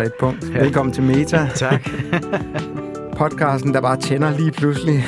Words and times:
og 0.00 0.06
et 0.06 0.14
punkt. 0.20 0.50
Ja. 0.54 0.60
Velkommen 0.60 0.92
til 0.92 1.02
Meta. 1.02 1.48
Tak. 1.56 1.88
Podcasten, 3.16 3.74
der 3.74 3.80
bare 3.80 3.96
tænder 3.96 4.38
lige 4.38 4.52
pludselig. 4.52 5.04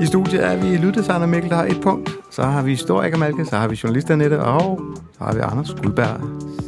I 0.00 0.06
studiet 0.06 0.44
er 0.44 0.56
vi 0.56 0.76
lyddesigner 0.76 1.26
Mikkel, 1.26 1.50
der 1.50 1.56
har 1.56 1.64
et 1.64 1.80
punkt. 1.82 2.10
Så 2.30 2.42
har 2.42 2.62
vi 2.62 2.70
historiker 2.70 3.18
Malke, 3.18 3.44
så 3.44 3.56
har 3.56 3.68
vi 3.68 3.80
journalist 3.82 4.10
Annette, 4.10 4.40
og 4.40 4.80
så 5.18 5.24
har 5.24 5.34
vi 5.34 5.40
Anders 5.40 5.74
Guldberg. 5.82 6.20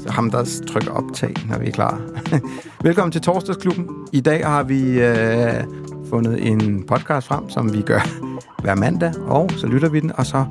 Ham, 0.08 0.30
der 0.30 0.62
trykker 0.68 0.90
optag, 0.90 1.34
når 1.48 1.58
vi 1.58 1.66
er 1.66 1.72
klar. 1.72 2.00
Velkommen 2.88 3.12
til 3.12 3.20
Torsdagsklubben. 3.20 3.88
I 4.12 4.20
dag 4.20 4.46
har 4.46 4.62
vi 4.62 5.00
øh, 5.00 5.64
fundet 6.10 6.46
en 6.46 6.84
podcast 6.86 7.26
frem, 7.26 7.48
som 7.48 7.72
vi 7.72 7.82
gør 7.82 8.08
hver 8.62 8.74
mandag, 8.74 9.12
og 9.18 9.50
så 9.56 9.66
lytter 9.66 9.88
vi 9.88 10.00
den, 10.00 10.12
og 10.14 10.26
så 10.26 10.44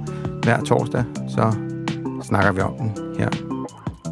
hver 0.44 0.62
torsdag, 0.62 1.04
så 1.30 1.56
snakker 2.24 2.52
vi 2.52 2.62
om 2.62 2.74
den 2.78 2.92
her. 3.20 3.49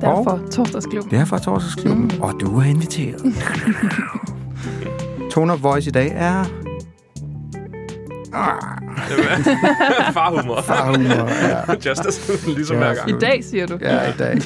Derfor 0.02 0.32
Og- 0.32 0.52
torsdagsklubben. 0.52 1.12
Det 1.12 1.20
er 1.20 1.26
fra 1.26 1.40
Torsdagsklubben, 1.40 2.04
mm. 2.16 2.22
og 2.22 2.34
du 2.40 2.60
er 2.60 2.64
inviteret. 2.64 3.22
Tone 5.32 5.54
of 5.54 5.64
Voice 5.64 5.88
i 5.90 5.92
dag 5.92 6.12
er... 6.16 6.46
Farhumor. 10.14 10.62
Farhumor, 10.62 11.30
ja. 11.48 11.74
Justice, 11.90 12.48
ligesom 12.56 12.78
hver 12.78 12.94
gang. 12.96 13.10
I 13.10 13.14
dag, 13.20 13.44
siger 13.44 13.68
du. 13.68 13.78
ja, 13.82 14.10
i 14.10 14.14
dag. 14.20 14.38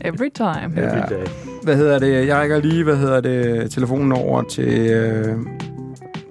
Every 0.00 0.28
time. 0.34 0.72
Ja. 0.76 0.82
Every 0.82 1.00
day. 1.10 1.26
Hvad 1.62 1.76
hedder 1.76 1.98
det? 1.98 2.26
Jeg 2.26 2.36
rækker 2.36 2.60
lige, 2.60 2.84
hvad 2.84 2.96
hedder 2.96 3.20
det, 3.20 3.70
telefonen 3.70 4.12
over 4.12 4.42
til, 4.42 4.68
øh, 4.90 5.36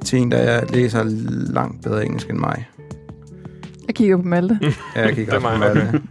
til 0.06 0.20
en, 0.20 0.32
der 0.32 0.62
læser 0.74 1.04
langt 1.54 1.84
bedre 1.84 2.06
engelsk 2.06 2.30
end 2.30 2.38
mig. 2.38 2.68
Jeg 3.88 3.96
kigger 3.96 4.18
på 4.18 4.24
Malte. 4.24 4.60
Ja, 4.96 5.02
jeg 5.06 5.16
kigger 5.16 5.40
Det 5.40 5.46
er 5.46 5.50
på 5.52 5.58
Malte. 5.60 6.02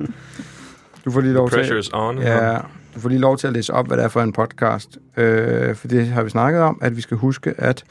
Du 1.05 1.11
får 1.11 1.21
lige 1.21 1.33
lov 1.33 1.51
til... 1.51 1.57
Pressure 1.57 1.79
is 1.79 1.91
on. 1.93 2.19
Ja, 2.19 2.59
du 2.95 3.01
får 3.01 3.09
lige 3.09 3.21
lov 3.21 3.39
til 3.39 3.47
at 3.47 3.53
læse 3.53 3.73
op, 3.73 3.87
hvad 3.87 3.97
det 3.97 4.05
er 4.05 4.09
for 4.09 4.23
en 4.23 4.33
podcast. 4.33 4.99
Øh, 5.17 5.77
for 5.77 5.89
det 5.89 6.07
har 6.07 6.23
vi 6.23 6.31
snakket 6.31 6.63
om, 6.63 6.79
at 6.83 6.97
vi 6.97 7.01
skal 7.01 7.17
huske 7.17 7.55
at 7.59 7.85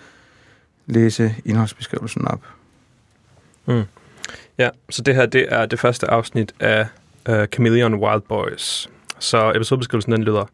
læse 0.85 1.35
indholdsbeskrivelsen 1.45 2.27
op. 2.27 2.41
Ja, 4.57 4.69
så 4.89 5.01
det 5.01 5.15
her 5.15 5.25
det 5.25 5.45
er 5.49 5.65
det 5.65 5.79
første 5.79 6.07
afsnit 6.07 6.53
af 6.59 6.87
uh, 7.29 7.45
Chameleon 7.45 7.93
Wild 7.93 8.21
Boys. 8.21 8.89
Så 9.19 9.51
episodebeskrivelsen 9.55 10.11
den 10.11 10.23
lyder 10.23 10.45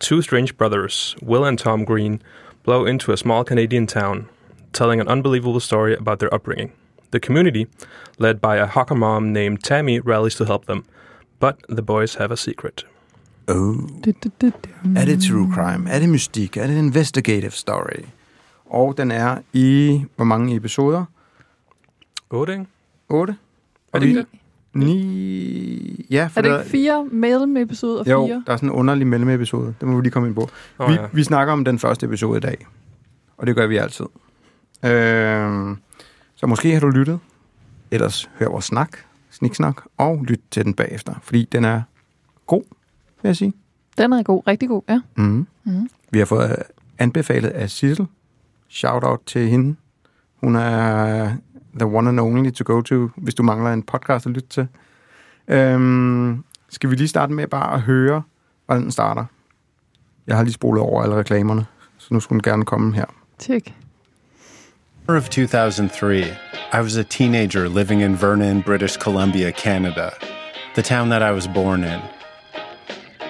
Two 0.00 0.20
strange 0.20 0.54
brothers, 0.58 1.16
Will 1.22 1.44
and 1.44 1.58
Tom 1.58 1.86
Green, 1.86 2.22
blow 2.64 2.84
into 2.84 3.12
a 3.12 3.16
small 3.16 3.44
Canadian 3.44 3.86
town, 3.86 4.28
telling 4.72 5.00
an 5.00 5.08
unbelievable 5.08 5.60
story 5.60 5.92
about 5.92 6.18
their 6.18 6.34
upbringing. 6.34 6.72
The 7.10 7.20
community, 7.20 7.64
led 8.18 8.34
by 8.34 8.56
a 8.56 8.66
hawker 8.66 8.94
mom 8.94 9.32
named 9.32 9.62
Tammy, 9.64 10.00
rallies 10.00 10.34
to 10.34 10.44
help 10.44 10.66
them, 10.66 10.84
but 11.44 11.76
the 11.76 11.82
boys 11.82 12.14
have 12.14 12.32
a 12.32 12.36
secret. 12.36 12.86
Oh. 13.48 13.76
Er 14.96 15.04
det 15.04 15.22
true 15.22 15.52
crime? 15.54 15.90
Er 15.90 15.98
det 15.98 16.08
mystik? 16.08 16.56
Er 16.56 16.66
det 16.66 16.78
en 16.78 16.84
investigative 16.84 17.50
story? 17.50 18.04
Og 18.66 18.96
den 18.96 19.10
er 19.10 19.38
i... 19.52 20.00
Hvor 20.16 20.24
mange 20.24 20.56
episoder? 20.56 21.04
8, 22.30 22.52
ikke? 22.52 22.66
8? 23.08 23.36
Er 23.92 23.98
det 23.98 24.06
ikke 24.06 24.18
det? 24.18 24.26
9... 24.74 26.06
Ja, 26.10 26.28
for 26.32 26.40
Er 26.40 26.42
det 26.42 26.50
der, 26.50 26.58
ikke 26.58 26.70
fire 26.70 27.04
mellem-episoder? 27.04 28.10
jo, 28.10 28.26
Fire? 28.26 28.42
der 28.46 28.52
er 28.52 28.56
sådan 28.56 28.68
en 28.68 28.74
underlig 28.74 29.06
mellemepisode. 29.06 29.74
Det 29.80 29.88
må 29.88 29.96
vi 29.96 30.02
lige 30.02 30.12
komme 30.12 30.28
ind 30.28 30.34
på. 30.34 30.48
Oh, 30.78 30.88
vi, 30.90 30.94
ja. 30.94 31.06
vi 31.12 31.24
snakker 31.24 31.52
om 31.52 31.64
den 31.64 31.78
første 31.78 32.06
episode 32.06 32.36
i 32.36 32.40
dag. 32.40 32.66
Og 33.36 33.46
det 33.46 33.54
gør 33.54 33.66
vi 33.66 33.76
altid. 33.76 34.06
Øh, 34.84 35.76
så 36.34 36.46
måske 36.46 36.72
har 36.72 36.80
du 36.80 36.88
lyttet. 36.88 37.18
Ellers 37.90 38.30
hør 38.38 38.48
vores 38.48 38.64
snak, 38.64 38.98
sniksnak, 39.34 39.76
og 39.98 40.24
lyt 40.24 40.40
til 40.50 40.64
den 40.64 40.74
bagefter. 40.74 41.14
Fordi 41.22 41.48
den 41.52 41.64
er 41.64 41.82
god, 42.46 42.62
vil 43.22 43.28
jeg 43.28 43.36
sige. 43.36 43.52
Den 43.98 44.12
er 44.12 44.22
god. 44.22 44.46
Rigtig 44.46 44.68
god, 44.68 44.82
ja. 44.88 45.00
Mm. 45.16 45.46
Mhm. 45.64 45.88
Vi 46.10 46.18
har 46.18 46.26
fået 46.26 46.56
anbefalet 46.98 47.48
af 47.48 47.70
Sissel. 47.70 48.06
Shout 48.68 49.04
out 49.04 49.20
til 49.26 49.48
hende. 49.48 49.76
Hun 50.36 50.56
er 50.56 51.24
the 51.78 51.86
one 51.86 52.08
and 52.08 52.20
only 52.20 52.50
to 52.50 52.74
go 52.74 52.80
to, 52.80 53.08
hvis 53.16 53.34
du 53.34 53.42
mangler 53.42 53.72
en 53.72 53.82
podcast 53.82 54.26
at 54.26 54.32
lytte 54.32 54.48
til. 54.48 54.68
Øhm, 55.48 56.44
skal 56.68 56.90
vi 56.90 56.94
lige 56.94 57.08
starte 57.08 57.32
med 57.32 57.46
bare 57.46 57.74
at 57.74 57.80
høre, 57.80 58.22
hvordan 58.66 58.82
den 58.82 58.90
starter? 58.90 59.24
Jeg 60.26 60.36
har 60.36 60.42
lige 60.42 60.52
spolet 60.52 60.82
over 60.82 61.02
alle 61.02 61.16
reklamerne, 61.16 61.66
så 61.98 62.14
nu 62.14 62.20
skulle 62.20 62.42
den 62.42 62.52
gerne 62.52 62.64
komme 62.64 62.94
her. 62.94 63.04
Tjek. 63.38 63.74
Of 65.08 65.28
2003, 65.28 66.24
I 66.74 66.80
was 66.80 66.96
a 66.96 67.04
teenager 67.04 67.68
living 67.68 68.00
in 68.00 68.16
Vernon, 68.16 68.60
British 68.60 68.96
Columbia, 68.96 69.52
Canada, 69.52 70.12
the 70.74 70.82
town 70.82 71.10
that 71.10 71.22
I 71.22 71.30
was 71.30 71.46
born 71.46 71.84
in. 71.84 72.02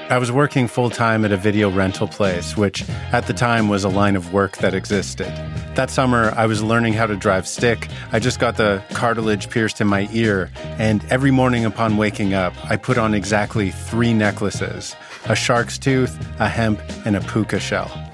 I 0.09 0.16
was 0.16 0.32
working 0.32 0.66
full 0.66 0.88
time 0.88 1.27
at 1.27 1.31
a 1.31 1.37
video 1.37 1.71
rental 1.71 2.09
place, 2.09 2.56
which 2.56 2.88
at 3.12 3.27
the 3.27 3.34
time 3.34 3.69
was 3.69 3.84
a 3.84 3.91
line 3.91 4.16
of 4.16 4.32
work 4.32 4.56
that 4.59 4.72
existed. 4.72 5.27
That 5.75 5.91
summer, 5.91 6.32
I 6.34 6.47
was 6.47 6.62
learning 6.62 6.94
how 6.94 7.05
to 7.05 7.16
drive 7.16 7.47
stick. 7.47 7.88
I 8.12 8.19
just 8.19 8.41
got 8.41 8.56
the 8.56 8.82
cartilage 8.94 9.50
pierced 9.50 9.78
in 9.78 9.88
my 9.88 10.09
ear, 10.11 10.50
and 10.78 11.05
every 11.11 11.31
morning 11.31 11.66
upon 11.66 11.99
waking 11.99 12.32
up, 12.32 12.55
I 12.71 12.78
put 12.78 12.97
on 12.97 13.12
exactly 13.12 13.71
three 13.71 14.15
necklaces 14.15 14.97
a 15.26 15.37
shark's 15.37 15.76
tooth, 15.76 16.19
a 16.41 16.49
hemp, 16.49 16.81
and 17.05 17.15
a 17.15 17.21
puka 17.21 17.61
shell. 17.61 18.14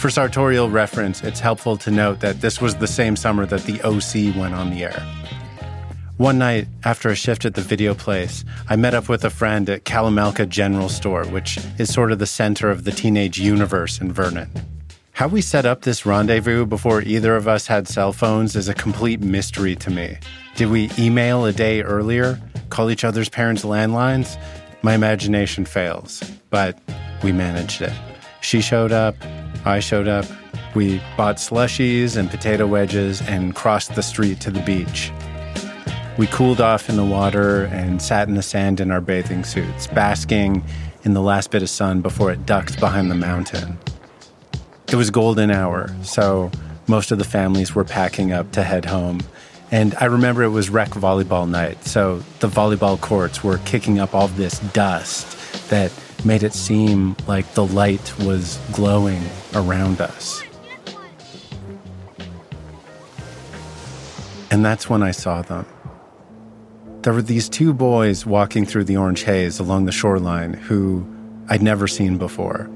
For 0.00 0.08
sartorial 0.08 0.70
reference, 0.70 1.22
it's 1.22 1.40
helpful 1.40 1.76
to 1.76 1.90
note 1.90 2.20
that 2.20 2.40
this 2.40 2.58
was 2.58 2.76
the 2.76 2.86
same 2.86 3.16
summer 3.16 3.44
that 3.44 3.64
the 3.64 3.82
OC 3.82 4.34
went 4.34 4.54
on 4.54 4.70
the 4.70 4.84
air. 4.84 5.06
One 6.16 6.38
night, 6.38 6.68
after 6.84 7.10
a 7.10 7.14
shift 7.14 7.44
at 7.44 7.52
the 7.52 7.60
video 7.60 7.92
place, 7.92 8.42
I 8.70 8.76
met 8.76 8.94
up 8.94 9.10
with 9.10 9.26
a 9.26 9.28
friend 9.28 9.68
at 9.68 9.84
Kalamalka 9.84 10.48
General 10.48 10.88
Store, 10.88 11.26
which 11.26 11.58
is 11.78 11.92
sort 11.92 12.12
of 12.12 12.18
the 12.18 12.24
center 12.24 12.70
of 12.70 12.84
the 12.84 12.92
teenage 12.92 13.38
universe 13.38 14.00
in 14.00 14.10
Vernon. 14.10 14.48
How 15.12 15.28
we 15.28 15.42
set 15.42 15.66
up 15.66 15.82
this 15.82 16.06
rendezvous 16.06 16.64
before 16.64 17.02
either 17.02 17.36
of 17.36 17.46
us 17.46 17.66
had 17.66 17.86
cell 17.86 18.14
phones 18.14 18.56
is 18.56 18.70
a 18.70 18.74
complete 18.74 19.20
mystery 19.20 19.76
to 19.76 19.90
me. 19.90 20.16
Did 20.56 20.70
we 20.70 20.90
email 20.98 21.44
a 21.44 21.52
day 21.52 21.82
earlier? 21.82 22.40
Call 22.70 22.90
each 22.90 23.04
other's 23.04 23.28
parents' 23.28 23.66
landlines? 23.66 24.40
My 24.80 24.94
imagination 24.94 25.66
fails, 25.66 26.22
but 26.48 26.78
we 27.22 27.32
managed 27.32 27.82
it. 27.82 27.92
She 28.40 28.62
showed 28.62 28.92
up, 28.92 29.14
I 29.64 29.80
showed 29.80 30.08
up. 30.08 30.26
We 30.74 31.00
bought 31.16 31.36
slushies 31.36 32.16
and 32.16 32.30
potato 32.30 32.66
wedges 32.66 33.20
and 33.22 33.54
crossed 33.54 33.94
the 33.94 34.02
street 34.02 34.40
to 34.40 34.50
the 34.50 34.60
beach. 34.60 35.12
We 36.16 36.26
cooled 36.26 36.60
off 36.60 36.88
in 36.88 36.96
the 36.96 37.04
water 37.04 37.64
and 37.66 38.00
sat 38.00 38.28
in 38.28 38.34
the 38.34 38.42
sand 38.42 38.80
in 38.80 38.90
our 38.90 39.00
bathing 39.00 39.44
suits, 39.44 39.86
basking 39.86 40.62
in 41.02 41.14
the 41.14 41.22
last 41.22 41.50
bit 41.50 41.62
of 41.62 41.70
sun 41.70 42.02
before 42.02 42.30
it 42.30 42.46
ducked 42.46 42.78
behind 42.78 43.10
the 43.10 43.14
mountain. 43.14 43.78
It 44.88 44.96
was 44.96 45.10
golden 45.10 45.50
hour, 45.50 45.90
so 46.02 46.50
most 46.88 47.10
of 47.10 47.18
the 47.18 47.24
families 47.24 47.74
were 47.74 47.84
packing 47.84 48.32
up 48.32 48.52
to 48.52 48.62
head 48.62 48.84
home. 48.84 49.20
And 49.70 49.94
I 50.00 50.06
remember 50.06 50.42
it 50.42 50.48
was 50.48 50.68
rec 50.68 50.90
volleyball 50.90 51.48
night, 51.48 51.84
so 51.84 52.22
the 52.40 52.48
volleyball 52.48 53.00
courts 53.00 53.44
were 53.44 53.58
kicking 53.58 53.98
up 53.98 54.14
all 54.14 54.28
this 54.28 54.58
dust 54.58 55.70
that 55.70 55.92
made 56.24 56.42
it 56.42 56.52
seem 56.52 57.16
like 57.26 57.54
the 57.54 57.64
light 57.64 58.18
was 58.18 58.58
glowing 58.72 59.22
around 59.54 60.00
us. 60.00 60.42
And 64.50 64.64
that's 64.64 64.90
when 64.90 65.02
I 65.02 65.12
saw 65.12 65.42
them. 65.42 65.66
There 67.02 67.12
were 67.14 67.22
these 67.22 67.48
two 67.48 67.72
boys 67.72 68.26
walking 68.26 68.66
through 68.66 68.84
the 68.84 68.96
orange 68.96 69.22
haze 69.22 69.58
along 69.58 69.86
the 69.86 69.92
shoreline 69.92 70.52
who 70.52 71.06
I'd 71.48 71.62
never 71.62 71.88
seen 71.88 72.18
before. 72.18 72.68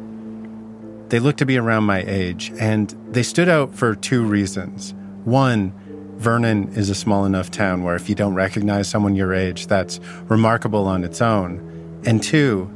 They 1.09 1.19
looked 1.19 1.41
to 1.41 1.47
be 1.47 1.59
around 1.59 1.85
my 1.85 2.03
age, 2.07 2.51
and 2.59 2.89
they 3.11 3.23
stood 3.23 3.49
out 3.49 3.75
for 3.75 3.95
two 3.95 4.25
reasons. 4.25 4.95
One, 5.25 5.73
Vernon 6.17 6.73
is 6.75 6.89
a 6.89 6.95
small 6.95 7.27
enough 7.27 7.51
town 7.51 7.83
where 7.83 7.95
if 7.97 8.09
you 8.09 8.15
don't 8.15 8.35
recognize 8.35 8.89
someone 8.89 9.15
your 9.15 9.35
age, 9.35 9.67
that's 9.67 10.01
remarkable 10.29 10.87
on 10.87 11.05
its 11.05 11.21
own. 11.21 12.01
And 12.07 12.23
two, 12.23 12.71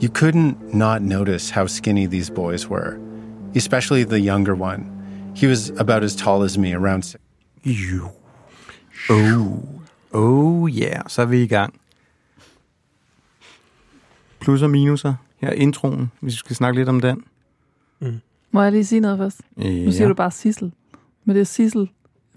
you 0.00 0.08
couldn't 0.08 0.74
not 0.74 1.02
notice 1.02 1.50
how 1.50 1.66
skinny 1.66 2.06
these 2.06 2.32
boys 2.32 2.68
were, 2.70 2.98
especially 3.56 4.04
the 4.04 4.20
younger 4.20 4.54
one. 4.54 4.84
He 5.36 5.46
was 5.46 5.70
about 5.70 6.02
as 6.02 6.16
tall 6.16 6.42
as 6.42 6.58
me, 6.58 6.74
around 6.74 7.02
six. 7.02 7.22
Jo. 7.64 8.10
Oh. 9.10 9.64
Oh 10.12 10.68
yeah, 10.68 11.02
så 11.08 11.22
er 11.22 11.26
vi 11.26 11.42
i 11.42 11.46
gang. 11.46 11.80
Plus 14.40 14.62
og 14.62 14.70
minuser. 14.70 15.14
Her 15.40 15.48
er 15.48 15.52
introen, 15.52 16.10
hvis 16.20 16.32
vi 16.32 16.36
skal 16.36 16.56
snakke 16.56 16.78
lidt 16.78 16.88
om 16.88 17.00
den. 17.00 17.24
Må 18.50 18.62
jeg 18.62 18.72
lige 18.72 18.84
sige 18.84 19.00
noget 19.00 19.18
først? 19.18 19.40
Ja. 19.58 19.84
Nu 19.84 19.92
siger 19.92 20.08
du 20.08 20.14
bare 20.14 20.30
Sissel. 20.30 20.72
Men 21.24 21.36
det 21.36 21.40
er 21.40 21.44
Sissel 21.44 21.88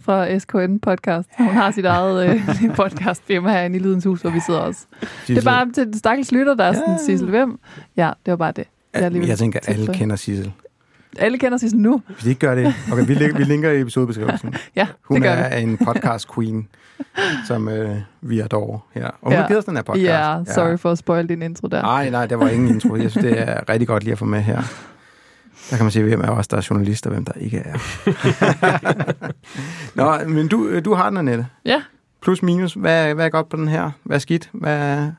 fra 0.04 0.40
SKN 0.40 0.78
Podcast. 0.80 1.30
Hun 1.38 1.48
har 1.48 1.72
sit 1.72 1.86
eget 1.86 2.30
øh, 2.30 2.42
podcastfirma 2.76 3.52
herinde 3.52 3.78
i 3.78 3.82
Lydens 3.82 4.04
Hus, 4.04 4.22
hvor 4.22 4.30
vi 4.30 4.40
sidder 4.46 4.60
også. 4.60 4.86
Det 5.28 5.38
er 5.38 5.42
bare 5.42 5.72
til 5.72 5.86
den 5.86 5.98
stakkels 5.98 6.32
lytter, 6.32 6.54
der 6.54 6.64
er 6.64 6.74
sådan, 6.74 6.90
Ja. 6.94 6.98
Sissel, 7.06 7.30
hvem? 7.30 7.60
Ja, 7.98 8.12
det 8.26 8.32
var 8.32 8.38
bare 8.38 8.52
det. 8.52 8.64
Jeg, 8.94 9.02
er 9.04 9.26
jeg 9.28 9.38
tænker, 9.38 9.60
alle 9.68 9.80
tilføje. 9.80 9.98
kender 9.98 10.16
Sissel. 10.16 10.52
alle 11.20 11.38
kender 11.38 11.58
Sissel 11.58 11.80
nu. 11.80 12.02
Hvis 12.08 12.26
I 12.26 12.30
ikke 12.30 12.40
gør 12.40 12.56
det, 12.56 12.74
okay, 12.92 13.06
vi, 13.08 13.14
link, 13.14 13.38
vi 13.38 13.44
linker 13.44 13.72
i 13.72 13.82
episodebeskrivelsen. 13.82 14.54
Ja, 14.76 14.88
Hun 15.04 15.16
det 15.16 15.24
gør 15.24 15.32
er 15.32 15.58
vi. 15.58 15.64
en 15.64 15.78
podcast 15.78 16.34
queen, 16.36 16.68
som 17.48 17.70
øh, 17.70 17.96
vi 18.22 18.40
adore 18.40 18.80
her. 18.94 19.06
Og 19.06 19.14
hun 19.22 19.32
Ja. 19.34 19.40
har 19.42 19.48
givet 19.48 19.58
os 19.60 19.66
den 19.66 19.76
her 19.76 19.84
podcast. 19.84 20.06
Ja, 20.06 20.38
sorry 20.48 20.78
for 20.78 20.92
at 20.92 20.98
spoil 20.98 21.30
din 21.30 21.42
intro 21.42 21.68
der. 21.68 21.82
Nej, 21.82 22.10
nej, 22.10 22.26
der 22.26 22.36
var 22.36 22.50
ingen 22.50 22.70
intro. 22.70 22.96
Jeg 22.96 23.12
synes, 23.12 23.26
det 23.28 23.40
er 23.50 23.70
rigtig 23.70 23.88
godt 23.88 24.04
lige 24.04 24.12
at 24.12 24.18
få 24.20 24.26
med 24.26 24.42
her. 24.42 24.62
Der 25.72 25.78
kan 25.78 25.84
man 25.86 25.92
se, 25.92 26.04
hvem 26.04 26.22
er 26.22 26.30
os, 26.30 26.48
der 26.48 26.58
er 26.58 26.68
journalister, 26.70 27.10
og 27.10 27.14
hvem 27.14 27.26
der 27.26 27.34
ikke 27.34 27.58
er. 27.58 27.74
Nå, 29.96 30.30
men 30.30 30.48
du, 30.48 30.80
du 30.80 30.94
har 30.94 31.10
den, 31.10 31.18
Annette. 31.18 31.48
Ja. 31.66 31.82
Plus 32.22 32.44
minus. 32.44 32.74
Hvad, 32.74 33.14
hvad 33.14 33.26
er 33.26 33.30
godt 33.30 33.50
på 33.50 33.58
den 33.58 33.68
her? 33.68 33.92
Hvad 34.04 34.18
er 34.18 34.20
skidt? 34.20 34.50
Hvad... 34.54 35.12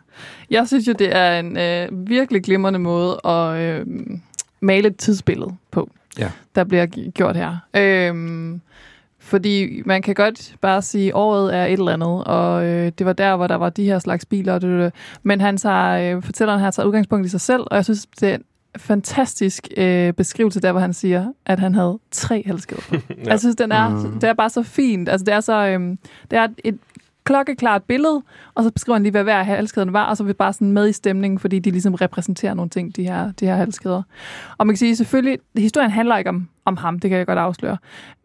Jeg 0.51 0.67
synes 0.69 0.89
jo, 0.89 0.93
det 0.93 1.17
er 1.17 1.39
en 1.41 1.57
øh, 1.59 2.09
virkelig 2.09 2.43
glimrende 2.43 2.79
måde 2.79 3.21
at 3.25 3.57
øh, 3.61 3.87
male 4.61 4.89
et 4.89 4.97
tidsbillede 4.97 5.55
på, 5.71 5.91
Ja. 6.19 6.31
der 6.55 6.65
bliver 6.65 6.87
gjort 7.11 7.37
her. 7.37 7.57
Øhm, 7.77 8.61
fordi 9.19 9.83
man 9.87 10.03
kan 10.03 10.15
godt 10.15 10.55
bare 10.61 10.83
sige, 10.83 11.09
at 11.09 11.15
året 11.15 11.57
er 11.57 11.65
et 11.65 11.73
eller 11.73 11.93
andet, 11.93 12.25
og 12.25 12.65
øh, 12.67 12.93
det 12.99 13.07
var 13.07 13.13
der, 13.13 13.37
hvor 13.37 13.47
der 13.47 13.55
var 13.57 13.71
de 13.71 13.85
her 13.85 13.99
slags 13.99 14.25
biler. 14.25 14.53
Og 14.55 14.61
det, 14.61 14.71
det, 14.71 14.81
det. 14.81 14.93
Men 15.23 15.41
han 15.41 15.57
tager, 15.57 16.17
øh, 16.17 16.23
fortælleren 16.23 16.61
her 16.61 16.71
tager 16.71 16.87
udgangspunkt 16.87 17.27
i 17.27 17.29
sig 17.29 17.41
selv, 17.41 17.63
og 17.67 17.77
jeg 17.77 17.85
synes, 17.85 18.07
det 18.21 18.31
er 18.31 18.35
en 18.35 18.43
fantastisk 18.77 19.69
øh, 19.77 20.13
beskrivelse 20.13 20.61
der, 20.61 20.73
hvor 20.73 20.81
han 20.81 20.93
siger, 20.93 21.33
at 21.47 21.59
han 21.59 21.75
havde 21.75 21.99
tre 22.11 22.43
halskæder 22.47 22.83
på. 22.89 22.95
ja. 23.25 23.31
Jeg 23.31 23.41
synes, 23.41 23.57
den 23.57 23.73
er, 23.73 23.89
Mm. 23.89 24.13
det 24.21 24.25
er 24.29 24.33
bare 24.35 24.51
så 24.51 24.63
fint. 24.63 25.09
Altså, 25.09 25.25
det 25.25 25.35
er 25.35 25.41
så, 25.41 25.67
øhm, 25.67 25.99
det 26.31 26.39
er 26.39 26.49
et 26.65 26.79
klokkeklart 27.25 27.83
billede, 27.83 28.23
og 28.55 28.65
så 28.65 28.71
beskriver 28.71 28.95
han 28.95 29.03
lige, 29.03 29.11
hvad 29.11 29.23
hver 29.23 29.39
af 29.39 29.47
halskæderne 29.47 29.93
var, 29.93 30.05
og 30.05 30.17
så 30.17 30.23
er 30.23 30.27
vi 30.27 30.33
bare 30.33 30.53
sådan 30.53 30.73
med 30.73 30.89
i 30.89 30.93
stemningen, 30.93 31.39
fordi 31.39 31.59
de 31.59 31.71
ligesom 31.71 31.95
repræsenterer 31.95 32.55
nogle 32.55 32.69
ting, 32.71 32.97
de 32.97 33.03
her, 33.05 33.33
de 33.33 33.47
her 33.47 33.57
halskæder. 33.57 34.03
Og 34.59 34.67
man 34.67 34.75
kan 34.75 34.79
sige, 34.79 34.97
selvfølgelig, 34.97 35.39
historien 35.57 35.91
handler 35.91 36.17
ikke 36.17 36.31
om, 36.31 36.49
om 36.65 36.77
ham, 36.77 36.99
det 36.99 37.11
kan 37.11 37.19
jeg 37.19 37.27
godt 37.27 37.39
afsløre, 37.39 37.77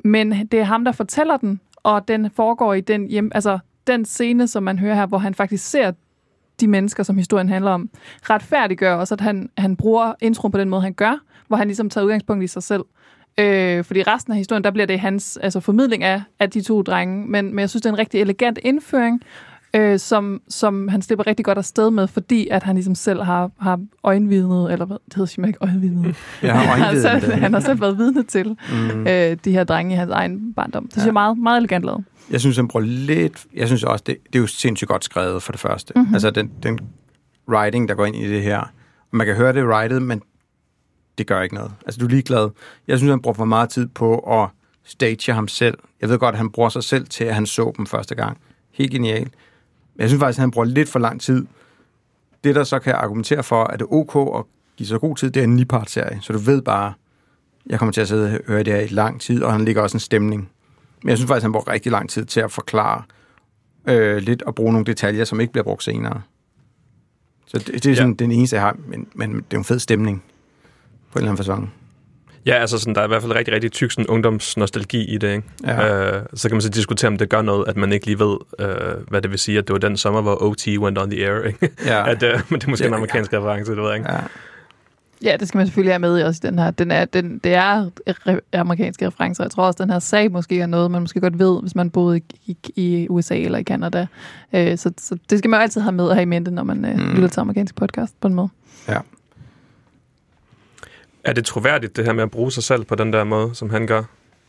men 0.03 0.47
det 0.51 0.59
er 0.59 0.63
ham, 0.63 0.85
der 0.85 0.91
fortæller 0.91 1.37
den, 1.37 1.59
og 1.83 2.07
den 2.07 2.29
foregår 2.35 2.73
i 2.73 2.81
den 2.81 3.07
hjem, 3.07 3.31
altså 3.35 3.59
den 3.87 4.05
scene, 4.05 4.47
som 4.47 4.63
man 4.63 4.79
hører 4.79 4.95
her, 4.95 5.05
hvor 5.05 5.17
han 5.17 5.33
faktisk 5.33 5.69
ser 5.69 5.91
de 6.59 6.67
mennesker, 6.67 7.03
som 7.03 7.17
historien 7.17 7.49
handler 7.49 7.71
om, 7.71 7.89
retfærdiggør 8.29 8.93
også, 8.93 9.13
at 9.13 9.21
han, 9.21 9.49
han 9.57 9.75
bruger 9.75 10.13
introen 10.21 10.51
på 10.51 10.57
den 10.57 10.69
måde, 10.69 10.81
han 10.81 10.93
gør, 10.93 11.19
hvor 11.47 11.57
han 11.57 11.67
ligesom 11.67 11.89
tager 11.89 12.05
udgangspunkt 12.05 12.43
i 12.43 12.47
sig 12.47 12.63
selv. 12.63 12.83
Øh, 13.39 13.83
fordi 13.83 14.03
resten 14.03 14.33
af 14.33 14.37
historien, 14.37 14.63
der 14.63 14.71
bliver 14.71 14.85
det 14.85 14.99
hans 14.99 15.37
altså 15.37 15.59
formidling 15.59 16.03
af, 16.03 16.21
af 16.39 16.49
de 16.51 16.61
to 16.61 16.81
drenge. 16.81 17.27
Men, 17.27 17.45
men 17.45 17.59
jeg 17.59 17.69
synes, 17.69 17.81
det 17.81 17.89
er 17.89 17.93
en 17.93 17.99
rigtig 17.99 18.21
elegant 18.21 18.59
indføring, 18.63 19.21
øh, 19.77 19.99
som, 19.99 20.41
som 20.49 20.87
han 20.87 21.01
slipper 21.01 21.27
rigtig 21.27 21.45
godt 21.45 21.57
afsted 21.57 21.91
med, 21.91 22.07
fordi 22.07 22.47
at 22.51 22.63
han 22.63 22.75
ligesom 22.75 22.95
selv 22.95 23.21
har, 23.23 23.51
har 23.59 23.79
øjenvidnet, 24.03 24.71
eller 24.71 24.85
hvad, 24.85 24.97
det 25.05 25.13
hedder 25.13 25.25
simpelthen 25.25 25.49
ikke 25.49 25.59
øjenvidnet. 25.61 26.15
Jeg 26.41 26.53
har 26.53 26.59
han, 26.59 26.79
har 26.79 26.85
øjenvidne. 27.09 27.21
selv, 27.21 27.33
han 27.41 27.53
har 27.53 27.59
selv 27.59 27.81
været 27.81 27.97
vidne 27.97 28.23
til 28.23 28.57
Mm. 28.71 29.07
øh, 29.07 29.37
de 29.45 29.51
her 29.51 29.63
drenge 29.63 29.93
i 29.93 29.97
hans 29.97 30.11
egen 30.11 30.53
barndom. 30.53 30.83
Det 30.83 30.93
synes 30.93 31.03
Ja. 31.03 31.05
jeg 31.05 31.09
er 31.09 31.13
meget, 31.13 31.37
meget 31.37 31.57
elegant 31.57 31.85
lavet. 31.85 32.03
Jeg 32.31 32.39
synes, 32.39 32.57
han 32.57 32.67
bruger 32.67 32.85
lidt... 32.85 33.45
Jeg 33.55 33.67
synes 33.67 33.83
også, 33.83 34.03
det, 34.07 34.17
det 34.27 34.35
er 34.35 34.39
jo 34.39 34.47
sindssygt 34.47 34.89
godt 34.89 35.03
skrevet 35.03 35.43
for 35.43 35.51
det 35.51 35.61
første. 35.61 35.93
Mhm. 35.95 36.01
Mm-hmm. 36.01 36.15
Altså, 36.15 36.29
den, 36.31 36.51
den 36.63 36.79
writing, 37.49 37.89
der 37.89 37.95
går 37.95 38.05
ind 38.05 38.15
i 38.15 38.29
det 38.29 38.41
her. 38.43 38.71
Man 39.11 39.27
kan 39.27 39.35
høre 39.35 39.53
det 39.53 39.65
writet, 39.65 40.01
men 40.01 40.21
det 41.17 41.27
gør 41.27 41.41
ikke 41.41 41.55
noget. 41.55 41.71
Altså, 41.85 41.99
du 41.99 42.05
er 42.05 42.09
ligeglad. 42.09 42.49
Jeg 42.87 42.97
synes, 42.97 43.09
han 43.11 43.21
bruger 43.21 43.33
for 43.35 43.45
meget 43.45 43.69
tid 43.69 43.87
på 43.87 44.17
at 44.19 44.49
stage 44.85 45.33
ham 45.33 45.47
selv. 45.47 45.77
Jeg 46.01 46.09
ved 46.09 46.19
godt, 46.19 46.33
at 46.33 46.37
han 46.37 46.49
bruger 46.49 46.69
sig 46.69 46.83
selv 46.83 47.05
til, 47.07 47.23
at 47.23 47.35
han 47.35 47.45
så 47.45 47.73
dem 47.77 47.85
første 47.85 48.15
gang. 48.15 48.37
Helt 48.73 48.91
genialt. 48.91 49.31
Jeg 49.97 50.09
synes 50.09 50.19
faktisk, 50.19 50.37
at 50.39 50.41
han 50.41 50.51
bruger 50.51 50.65
lidt 50.65 50.89
for 50.89 50.99
lang 50.99 51.21
tid. 51.21 51.45
Det, 52.43 52.55
der 52.55 52.63
så 52.63 52.79
kan 52.79 52.93
argumentere 52.93 53.43
for, 53.43 53.63
at 53.63 53.79
det 53.79 53.85
er 53.85 53.93
ok 53.93 54.39
at 54.39 54.45
give 54.77 54.87
så 54.87 54.99
god 54.99 55.15
tid, 55.15 55.31
det 55.31 55.39
er 55.39 55.43
en 55.43 55.55
nipart-serie. 55.55 56.19
Så 56.21 56.33
du 56.33 56.39
ved 56.39 56.61
bare, 56.61 56.93
jeg 57.65 57.79
kommer 57.79 57.93
til 57.93 58.01
at 58.01 58.07
sidde 58.07 58.25
og 58.25 58.39
høre 58.47 58.63
det 58.63 58.73
her 58.73 58.79
i 58.79 58.87
lang 58.87 59.21
tid, 59.21 59.43
og 59.43 59.51
han 59.51 59.65
ligger 59.65 59.81
også 59.81 59.95
en 59.95 59.99
stemning. 59.99 60.49
Men 61.03 61.09
jeg 61.09 61.17
synes 61.17 61.27
faktisk, 61.29 61.43
han 61.43 61.51
bruger 61.51 61.67
rigtig 61.67 61.91
lang 61.91 62.09
tid 62.09 62.25
til 62.25 62.39
at 62.39 62.51
forklare 62.51 63.03
øh, 63.87 64.17
lidt 64.17 64.41
og 64.41 64.55
bruge 64.55 64.71
nogle 64.71 64.85
detaljer, 64.85 65.23
som 65.25 65.39
ikke 65.39 65.53
bliver 65.53 65.63
brugt 65.63 65.83
senere. 65.83 66.21
Så 67.47 67.57
det, 67.57 67.67
det 67.83 67.85
er 67.85 67.95
sådan 67.95 68.09
Ja. 68.11 68.15
den 68.15 68.31
eneste, 68.31 68.55
jeg 68.55 68.63
har, 68.63 68.77
men, 68.87 69.07
men 69.15 69.35
det 69.35 69.53
er 69.53 69.57
en 69.57 69.63
fed 69.63 69.79
stemning 69.79 70.23
på 71.11 71.19
en 71.19 71.23
eller 71.23 71.31
anden 71.31 71.37
fasong. 71.37 71.73
Ja, 72.47 72.53
altså 72.53 72.79
sådan, 72.79 72.95
der 72.95 73.01
er 73.01 73.05
i 73.05 73.07
hvert 73.07 73.21
fald 73.21 73.35
rigtig, 73.35 73.53
rigtig 73.53 73.71
tyk 73.71 73.91
sådan, 73.91 74.07
ungdomsnostalgi 74.07 75.05
i 75.05 75.17
det. 75.17 75.27
Ikke? 75.35 75.43
Ja. 75.63 76.15
Øh, 76.17 76.23
så 76.33 76.49
kan 76.49 76.55
man 76.55 76.61
så 76.61 76.69
diskutere, 76.69 77.07
om 77.07 77.17
det 77.17 77.29
gør 77.29 77.41
noget, 77.41 77.67
at 77.67 77.77
man 77.77 77.91
ikke 77.93 78.05
lige 78.05 78.19
ved, 78.19 78.37
øh, 78.59 78.67
hvad 79.07 79.21
det 79.21 79.31
vil 79.31 79.39
sige, 79.39 79.57
at 79.57 79.67
det 79.67 79.73
var 79.73 79.79
den 79.79 79.97
sommer, 79.97 80.21
hvor 80.21 80.43
OT 80.43 80.67
went 80.67 80.97
on 80.97 81.09
the 81.11 81.25
air. 81.27 81.43
Ikke? 81.43 81.69
Ja. 81.85 82.07
at, 82.11 82.23
øh, 82.23 82.41
men 82.49 82.59
det 82.59 82.65
er 82.65 82.69
måske 82.69 82.83
Ja, 82.83 82.87
en 82.89 82.93
amerikansk 82.93 83.33
reference, 83.33 83.71
det 83.71 83.81
ved 83.81 83.87
jeg 83.87 83.97
ikke. 83.97 84.11
ja. 84.11 84.19
Ja, 85.23 85.35
det 85.39 85.47
skal 85.47 85.57
man 85.57 85.67
selvfølgelig 85.67 85.93
have 85.93 85.99
med 85.99 86.19
i 86.19 86.23
også 86.23 86.41
i 86.43 86.47
den 86.47 86.59
her. 86.59 86.71
Den 86.71 86.91
er, 86.91 87.05
den, 87.05 87.39
det 87.43 87.53
er 87.53 87.89
re- 88.09 88.39
amerikanske 88.53 89.07
referencer. 89.07 89.43
Jeg 89.43 89.51
tror 89.51 89.63
også, 89.65 89.83
den 89.83 89.91
her 89.91 89.99
sag 89.99 90.31
måske 90.31 90.59
er 90.61 90.65
noget, 90.65 90.91
man 90.91 91.01
måske 91.01 91.19
godt 91.21 91.39
ved, 91.39 91.61
hvis 91.61 91.75
man 91.75 91.89
boede 91.89 92.17
i, 92.17 92.23
i, 92.45 92.57
i 92.75 93.07
USA 93.09 93.37
eller 93.37 93.57
i 93.57 93.63
Canada. 93.63 94.07
Øh, 94.53 94.77
så, 94.77 94.91
så 94.97 95.17
det 95.29 95.37
skal 95.37 95.49
man 95.49 95.57
jo 95.59 95.61
altid 95.61 95.81
have 95.81 95.91
med 95.91 96.05
og 96.05 96.13
have 96.15 96.21
i 96.21 96.25
mente, 96.25 96.51
når 96.51 96.63
man 96.63 96.85
øh, 96.85 96.99
Mm. 96.99 97.13
lytter 97.15 97.27
til 97.27 97.39
amerikansk 97.39 97.75
podcast 97.75 98.13
på 98.21 98.27
en 98.27 98.33
måde. 98.33 98.49
Er 101.27 101.33
det 101.33 101.45
troværdigt, 101.45 101.97
det 101.97 102.05
her 102.05 102.13
med 102.13 102.23
at 102.23 102.31
bruge 102.31 102.51
sig 102.51 102.63
selv 102.63 102.85
på 102.85 102.95
den 102.95 103.13
der 103.13 103.23
måde, 103.23 103.55
som 103.55 103.69
han 103.69 103.87
gør? 103.87 104.03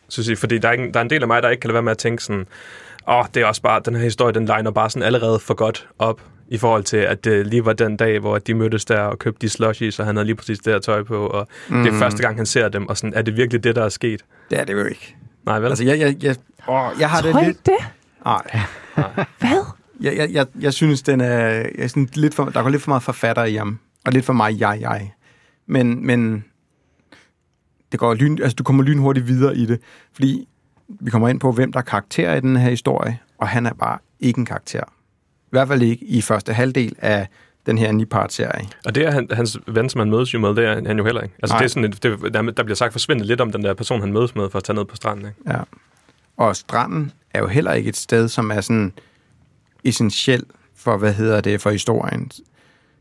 Synes 0.09 0.29
I? 0.29 0.35
Fordi 0.35 0.59
der 0.59 0.69
er, 0.69 0.73
ikke, 0.73 0.93
der 0.93 1.01
er 1.01 1.05
en 1.05 1.11
del 1.11 1.23
af 1.23 1.29
mig, 1.29 1.43
der 1.43 1.49
ikke 1.49 1.61
kan 1.61 1.69
lade 1.69 1.75
være 1.75 1.83
med 1.83 1.91
at 1.91 1.99
tænke 1.99 2.25
sådan, 2.25 2.47
åh, 3.09 3.25
det 3.35 3.43
er 3.43 3.47
også 3.47 3.63
bare, 3.63 3.81
den 3.85 3.95
her 3.95 4.03
historie, 4.03 4.35
den 4.35 4.45
liner 4.45 4.71
bare 4.71 4.91
sådan 4.91 5.03
allerede 5.03 5.39
for 5.39 5.55
godt 5.55 5.89
op, 5.99 6.21
i 6.49 6.59
forhold 6.59 6.85
til, 6.85 6.97
at 6.97 7.25
det 7.25 7.47
lige 7.47 7.65
var 7.65 7.73
den 7.73 7.97
dag, 7.97 8.19
hvor 8.19 8.39
de 8.39 8.55
mødtes 8.55 8.85
der 8.85 9.01
og 9.01 9.19
købte 9.19 9.41
de 9.41 9.49
slushies, 9.49 9.99
og 10.01 10.07
han 10.07 10.17
havde 10.17 10.27
lige 10.27 10.37
præcis 10.37 10.59
det 10.59 10.73
her 10.73 10.81
tøj 10.81 11.03
på, 11.03 11.27
og 11.27 11.49
mm. 11.69 11.83
det 11.83 11.95
er 11.95 11.99
første 11.99 12.23
gang, 12.23 12.37
han 12.37 12.47
ser 12.47 12.69
dem, 12.69 12.89
og 12.89 12.97
sådan, 12.97 13.15
er 13.15 13.23
det 13.23 13.37
virkelig 13.37 13.65
det, 13.65 13.77
der 13.77 13.85
er 13.85 13.89
sket? 13.89 14.25
Det 14.51 14.61
er 14.61 14.65
det 14.65 14.73
jo 14.73 14.85
ikke. 14.85 15.17
Nej, 15.47 15.59
vel? 15.59 15.69
Altså, 15.69 15.85
jeg, 15.85 15.99
jeg, 15.99 16.17
jeg, 16.23 16.37
åh, 16.69 16.91
jeg 17.01 17.11
har 17.11 17.23
det 17.23 17.33
Tror 17.33 17.41
I 17.41 17.45
lidt... 17.45 17.67
det? 17.67 17.79
Nej, 18.25 18.61
Hvad? 19.41 19.65
jeg, 20.01 20.17
jeg, 20.17 20.29
jeg, 20.33 20.47
jeg 20.61 20.73
synes, 20.73 21.03
den 21.03 21.21
er, 21.21 21.39
jeg 21.49 21.71
er 21.79 21.87
sådan 21.87 22.09
lidt 22.15 22.35
for, 22.35 22.45
der 22.45 22.63
går 22.63 22.71
lidt 22.71 22.83
for 22.83 22.91
meget 22.91 23.03
forfatter 23.03 23.45
i 23.45 23.55
ham, 23.55 23.79
og 24.07 24.13
lidt 24.13 24.25
for 24.25 24.33
meget 24.33 24.61
jeg, 24.61 24.79
jeg. 24.81 25.13
Men, 25.67 26.07
men 26.07 26.45
det 27.93 28.01
går 28.01 28.15
lyn, 28.15 28.39
altså, 28.43 28.55
du 28.55 28.63
kommer 28.63 28.85
lynhurtigt 28.85 29.27
videre 29.27 29.57
i 29.57 29.67
det, 29.67 29.81
fordi 30.13 30.49
vi 30.89 31.11
kommer 31.11 31.29
ind 31.29 31.41
på, 31.41 31.53
hvem 31.53 31.73
der 31.73 31.79
er 31.79 31.85
karakter 31.85 32.35
i 32.35 32.41
den 32.41 32.57
her 32.57 32.71
historie, 32.71 33.19
og 33.39 33.49
han 33.49 33.67
er 33.67 33.73
bare 33.73 33.99
ikke 34.21 34.39
en 34.39 34.47
karakter. 34.47 34.85
I 35.47 35.51
hvert 35.51 35.69
fald 35.69 35.83
ikke 35.83 36.05
i 36.05 36.21
første 36.21 36.53
halvdel 36.53 36.95
af 36.99 37.29
den 37.67 37.79
her 37.79 37.93
Nipart-serie. 37.93 38.69
Og 38.85 38.95
det 38.95 39.07
er 39.07 39.11
han, 39.11 39.29
hans 39.33 39.59
ven, 39.67 39.89
som 39.89 39.99
han 39.99 40.11
mødes 40.11 40.35
jo 40.35 40.39
med, 40.39 40.55
det 40.55 40.65
er 40.65 40.87
han 40.87 40.99
jo 40.99 41.05
heller 41.05 41.21
ikke. 41.21 41.35
Altså, 41.43 41.55
Nej. 41.55 41.59
det 41.59 41.65
er 41.65 41.69
sådan, 41.69 41.85
et, 41.85 42.03
det, 42.03 42.35
der, 42.35 42.43
der 42.43 42.63
bliver 42.63 42.77
sagt 42.77 42.93
forsvindet 42.93 43.27
lidt 43.27 43.41
om 43.41 43.53
den 43.53 43.63
der 43.63 43.75
person, 43.75 44.01
han 44.01 44.13
mødes 44.13 44.35
med 44.35 44.51
for 44.51 44.59
at 44.59 44.65
tage 44.65 44.77
ned 44.77 44.85
på 44.85 44.97
stranden. 44.97 45.27
Ikke? 45.27 45.39
Ja. 45.47 45.61
Og 46.37 46.57
stranden 46.57 47.13
er 47.31 47.39
jo 47.39 47.47
heller 47.47 47.73
ikke 47.73 47.89
et 47.89 47.97
sted, 47.97 48.29
som 48.29 48.51
er 48.51 48.61
sådan 48.61 48.93
essentiel 49.85 50.45
for, 50.77 50.97
hvad 50.97 51.13
hedder 51.13 51.41
det, 51.41 51.61
for 51.61 51.71
historien. 51.71 52.31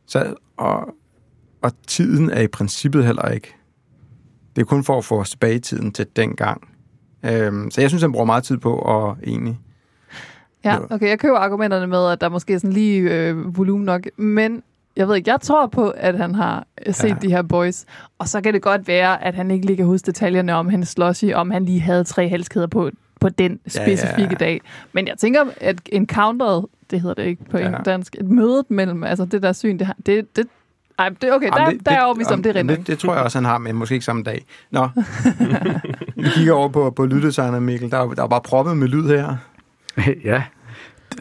Så, 0.06 0.34
og, 0.58 0.96
og 1.62 1.72
tiden 1.88 2.30
er 2.30 2.42
i 2.42 2.48
princippet 2.48 3.06
heller 3.06 3.30
ikke. 3.30 3.56
Det 4.58 4.64
er 4.64 4.66
kun 4.66 4.84
for 4.84 4.98
at 4.98 5.06
få 5.06 5.20
os 5.20 5.30
tilbage 5.30 5.56
i 5.56 5.60
tiden 5.60 5.92
til 5.92 6.06
dengang. 6.16 6.68
Øhm, 7.26 7.72
så 7.72 7.82
jeg 7.82 7.90
synes, 7.90 8.02
han 8.04 8.12
bruger 8.12 8.26
meget 8.26 8.44
tid 8.44 8.58
på 8.58 8.80
at 8.80 9.16
egentlig... 9.28 9.60
Ja, 10.66 10.78
okay, 10.90 11.10
jeg 11.10 11.20
køber 11.20 11.38
argumenterne 11.38 11.88
med, 11.88 12.12
at 12.12 12.22
der 12.22 12.30
måske 12.30 12.54
er 12.54 12.58
sådan 12.58 12.74
lige 12.74 13.00
øh, 13.02 13.58
volumen 13.58 13.86
nok, 13.86 14.02
men 14.18 14.64
jeg 14.96 15.08
ved 15.08 15.16
ikke, 15.16 15.32
jeg 15.32 15.42
tror 15.42 15.68
på, 15.68 15.90
at 15.90 16.18
han 16.18 16.36
har 16.36 16.66
øh, 16.86 16.94
set 16.94 17.10
Ja. 17.10 17.16
de 17.22 17.30
her 17.30 17.42
boys, 17.42 17.86
og 18.20 18.28
så 18.28 18.42
kan 18.42 18.54
det 18.54 18.62
godt 18.62 18.88
være, 18.88 19.24
at 19.24 19.36
han 19.36 19.52
ikke 19.52 19.66
lige 19.66 19.78
kan 19.78 19.86
huske 19.86 20.06
detaljerne 20.06 20.54
om 20.56 20.70
hendes 20.70 20.90
slushy, 20.90 21.34
om 21.34 21.52
han 21.52 21.66
lige 21.66 21.80
havde 21.80 22.04
tre 22.04 22.30
halskæder 22.30 22.68
på, 22.68 22.90
på 23.22 23.30
den 23.30 23.60
specifikke 23.68 24.22
ja, 24.24 24.28
ja. 24.30 24.36
dag. 24.36 24.62
Men 24.94 25.08
jeg 25.08 25.18
tænker, 25.18 25.42
at 25.62 25.78
encounteret, 25.92 26.66
det 26.92 27.02
hedder 27.02 27.14
det 27.16 27.26
ikke 27.26 27.46
på 27.46 27.58
Ja. 27.58 27.72
dansk, 27.86 28.16
et 28.20 28.30
møde 28.30 28.64
mellem, 28.70 29.04
altså 29.04 29.26
det 29.26 29.44
der 29.44 29.54
syn, 29.54 29.78
det, 29.80 29.88
har- 29.88 29.98
det, 30.06 30.36
det 30.36 30.48
ej, 30.98 31.10
det, 31.10 31.34
okay, 31.34 31.50
der, 31.50 31.62
Jamen, 31.62 31.80
der 31.86 31.92
er 31.92 31.96
jeg 31.96 32.04
overbevist 32.04 32.32
om, 32.32 32.44
det 32.44 32.58
er 32.58 32.64
det, 32.64 32.88
det 32.88 33.00
tror 33.00 33.14
jeg 33.14 33.24
også, 33.24 33.38
han 33.38 33.46
har, 33.46 33.58
men 33.58 33.76
måske 33.76 33.94
ikke 33.94 34.06
samme 34.06 34.24
dag. 34.24 34.46
Nå, 34.72 34.90
vi 36.16 36.30
kigger 36.30 36.54
over 36.54 36.70
på, 36.70 36.90
på 36.90 37.06
lyddesigner, 37.06 37.60
Mikkel. 37.60 37.92
Der 37.92 37.98
er, 37.98 38.14
der 38.14 38.24
er 38.24 38.28
bare 38.28 38.42
proppet 38.42 38.78
med 38.78 38.88
lyd 38.88 39.08
her. 39.08 39.36
ja, 40.32 40.44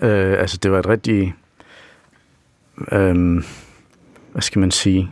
øh, 0.02 0.40
altså 0.40 0.56
det 0.56 0.73
var 0.73 0.78
et 0.78 0.88
rigtig, 0.88 1.35
øh, 2.92 3.42
hvad 4.33 4.42
skal 4.42 4.59
man 4.59 4.71
sige, 4.71 5.11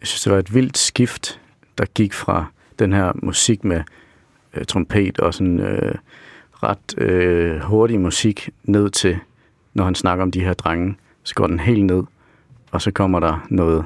jeg 0.00 0.08
synes 0.08 0.22
det 0.22 0.32
var 0.32 0.38
et 0.38 0.54
vildt 0.54 0.78
skift, 0.78 1.40
der 1.78 1.84
gik 1.94 2.14
fra 2.14 2.44
den 2.78 2.92
her 2.92 3.12
musik 3.22 3.64
med 3.64 3.82
øh, 4.54 4.64
trompet 4.64 5.18
og 5.18 5.34
sådan 5.34 5.60
øh, 5.60 5.94
ret 6.62 6.98
øh, 6.98 7.60
hurtig 7.60 8.00
musik 8.00 8.50
ned 8.64 8.90
til, 8.90 9.18
når 9.74 9.84
han 9.84 9.94
snakker 9.94 10.22
om 10.22 10.30
de 10.30 10.44
her 10.44 10.54
drenge, 10.54 10.96
så 11.22 11.34
går 11.34 11.46
den 11.46 11.60
helt 11.60 11.84
ned, 11.84 12.02
og 12.70 12.82
så 12.82 12.90
kommer 12.90 13.20
der 13.20 13.46
noget 13.50 13.84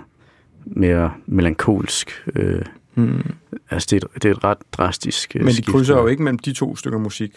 mere 0.66 1.12
melankolsk. 1.26 2.24
Øh, 2.34 2.62
Hmm. 2.96 3.34
altså 3.70 3.88
det 3.90 4.02
er, 4.02 4.06
et, 4.16 4.22
det 4.22 4.28
er 4.30 4.34
et 4.34 4.44
ret 4.44 4.58
drastisk 4.72 5.32
øh, 5.36 5.40
Men 5.40 5.48
de 5.48 5.54
skift. 5.54 5.68
krydser 5.68 5.94
jo 5.96 6.06
ikke 6.06 6.22
mellem 6.22 6.38
de 6.38 6.52
to 6.52 6.76
stykker 6.76 6.98
musik. 6.98 7.32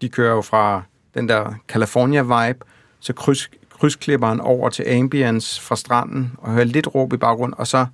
De 0.00 0.08
kører 0.08 0.34
jo 0.34 0.40
fra 0.40 0.82
den 1.14 1.28
der 1.28 1.54
California-vibe, 1.68 2.58
så 3.00 3.12
kryds, 3.12 3.50
krydsklipperen 3.78 4.40
over 4.40 4.68
til 4.68 4.84
ambience 4.88 5.60
fra 5.62 5.76
stranden, 5.76 6.32
og 6.38 6.52
hører 6.52 6.64
lidt 6.64 6.94
råb 6.94 7.12
i 7.12 7.16
baggrund, 7.16 7.52
og 7.56 7.66
så 7.66 7.86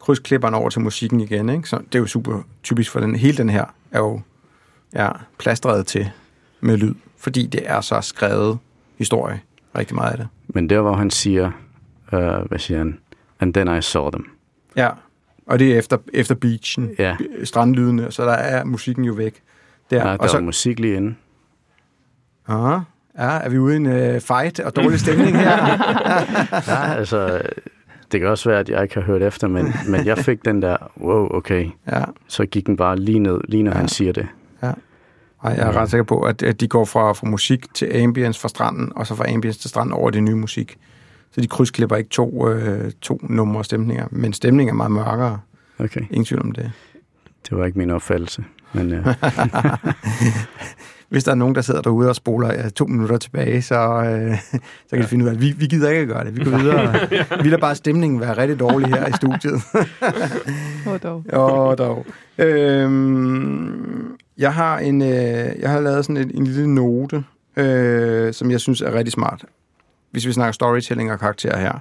krydsklipper 0.00 0.48
han 0.48 0.54
over 0.54 0.70
til 0.70 0.80
musikken 0.80 1.20
igen. 1.20 1.48
Ikke? 1.48 1.68
Så 1.68 1.76
det 1.76 1.94
er 1.94 1.98
jo 1.98 2.06
super 2.06 2.42
typisk 2.62 2.90
for 2.90 3.00
den. 3.00 3.16
Hele 3.16 3.36
den 3.36 3.48
her 3.50 3.64
er 3.90 3.98
jo 3.98 4.20
ja, 4.94 5.08
plastret 5.38 5.86
til 5.86 6.10
med 6.60 6.76
lyd, 6.76 6.94
fordi 7.18 7.46
det 7.46 7.60
er 7.64 7.80
så 7.80 8.00
skrevet 8.00 8.58
historie, 8.98 9.40
rigtig 9.78 9.94
meget 9.94 10.10
af 10.12 10.18
det. 10.18 10.28
Men 10.48 10.70
der, 10.70 10.80
hvor 10.80 10.94
han 10.96 11.10
siger, 11.10 11.50
øh, 12.12 12.48
hvad 12.48 12.58
siger 12.58 12.78
han? 12.78 12.98
And 13.40 13.54
then 13.54 13.78
I 13.78 13.82
saw 13.82 14.10
them. 14.10 14.26
Ja, 14.76 14.88
og 15.46 15.58
det 15.58 15.72
er 15.74 15.78
efter, 15.78 15.96
efter 16.12 16.34
beachen, 16.34 16.90
Ja, 16.98 17.16
strandlydene, 17.44 18.10
så 18.12 18.24
der 18.24 18.32
er 18.32 18.64
musikken 18.64 19.04
jo 19.04 19.12
væk. 19.12 19.42
Der. 19.90 19.96
ja 19.96 20.02
der 20.12 20.16
og 20.18 20.30
så, 20.30 20.36
var 20.36 20.42
musik 20.44 20.78
lige 20.78 20.96
inde. 20.96 21.14
aha, 22.48 22.78
ja, 23.18 23.38
er 23.38 23.48
vi 23.48 23.58
ude 23.58 23.72
i 23.74 23.76
en 23.76 23.86
uh, 23.86 24.20
fight 24.20 24.60
og 24.60 24.76
dårlig 24.76 25.00
stemning 25.00 25.36
her? 25.36 25.56
Ja, 26.68 26.94
altså, 26.94 27.42
det 28.12 28.20
kan 28.20 28.28
også 28.28 28.48
være, 28.50 28.60
at 28.60 28.68
jeg 28.68 28.82
ikke 28.82 28.94
har 28.94 29.02
hørt 29.02 29.22
efter, 29.22 29.48
men, 29.48 29.72
men 29.88 30.06
jeg 30.06 30.18
fik 30.18 30.44
den 30.44 30.62
der, 30.62 30.76
wow, 31.00 31.28
okay. 31.36 31.66
ja, 31.92 32.04
Så 32.28 32.46
gik 32.46 32.66
den 32.66 32.76
bare 32.76 32.96
lige 32.96 33.18
ned, 33.18 33.40
lige 33.48 33.62
når 33.62 33.70
Ja. 33.70 33.74
ja. 33.76 33.78
han 33.80 33.88
siger 33.88 34.12
det. 34.12 34.26
og 35.38 35.50
jeg 35.56 35.68
er 35.68 35.72
ret 35.76 35.90
sikker 35.90 36.04
på, 36.04 36.20
at, 36.22 36.42
at 36.42 36.60
de 36.60 36.68
går 36.68 36.84
fra, 36.84 37.12
fra 37.12 37.26
musik 37.26 37.74
til 37.74 38.02
ambience 38.02 38.40
fra 38.40 38.48
stranden, 38.48 38.92
og 38.96 39.06
så 39.06 39.14
fra 39.14 39.32
ambience 39.32 39.60
til 39.60 39.70
stranden 39.70 39.92
over 39.92 40.10
det 40.10 40.22
nye 40.22 40.34
musik. 40.34 40.78
Så 41.32 41.40
de 41.40 41.46
krydsklipper 41.46 41.96
ikke 41.96 42.10
to, 42.10 42.48
øh, 42.48 42.92
to 43.00 43.18
numre 43.22 43.64
stemninger, 43.64 44.06
men 44.10 44.32
stemningen 44.32 44.72
er 44.72 44.76
meget 44.76 44.92
mørkere. 44.92 45.40
Okay, 45.78 46.00
Ingen 46.10 46.24
tvivl 46.24 46.42
om 46.42 46.52
det. 46.52 46.72
det 47.48 47.58
var 47.58 47.64
ikke 47.64 47.78
min 47.78 47.90
opfattelse. 47.90 48.44
Men 48.72 48.92
øh, 48.92 49.06
Hvis 51.12 51.24
der 51.24 51.30
er 51.30 51.34
nogen, 51.34 51.54
der 51.54 51.60
sidder 51.60 51.82
derude 51.82 52.08
og 52.08 52.16
spoler 52.16 52.52
ja, 52.52 52.68
to 52.68 52.86
minutter 52.86 53.16
tilbage, 53.16 53.62
så, 53.62 53.74
øh, 54.04 54.38
så 54.88 54.90
kan 54.90 55.02
de 55.02 55.04
finde 55.04 55.24
ud 55.24 55.30
af, 55.30 55.34
at 55.34 55.40
vi, 55.40 55.52
vi 55.58 55.66
gider 55.66 55.90
ikke 55.90 56.02
at 56.02 56.08
gøre 56.08 56.24
det. 56.24 56.36
Vi 56.36 56.44
går 56.44 56.58
videre. 56.58 56.92
Vi 57.42 57.48
lader 57.48 57.58
bare 57.58 57.74
stemningen 57.74 58.20
være 58.20 58.36
rigtig 58.36 58.60
dårlig 58.60 58.88
her 58.88 59.06
i 59.06 59.12
studiet. 59.12 59.62
Åh, 60.92 60.98
dog. 61.02 61.24
Jo, 61.32 61.74
dog. 61.74 62.06
Øhm, 62.38 64.16
jeg 64.38 64.54
har 64.54 64.78
en, 64.78 65.02
øh, 65.02 65.08
jeg 65.60 65.70
har 65.70 65.80
lavet 65.80 66.04
sådan 66.04 66.16
en, 66.16 66.30
en 66.34 66.46
lille 66.46 66.74
note, 66.74 67.24
øh, 67.56 68.32
som 68.32 68.50
jeg 68.50 68.60
synes 68.60 68.80
er 68.80 68.94
rigtig 68.94 69.12
smart. 69.12 69.44
Hvis 70.12 70.26
vi 70.26 70.32
snakker 70.32 70.52
storytelling 70.52 71.12
og 71.12 71.18
karakter 71.18 71.56
her. 71.56 71.78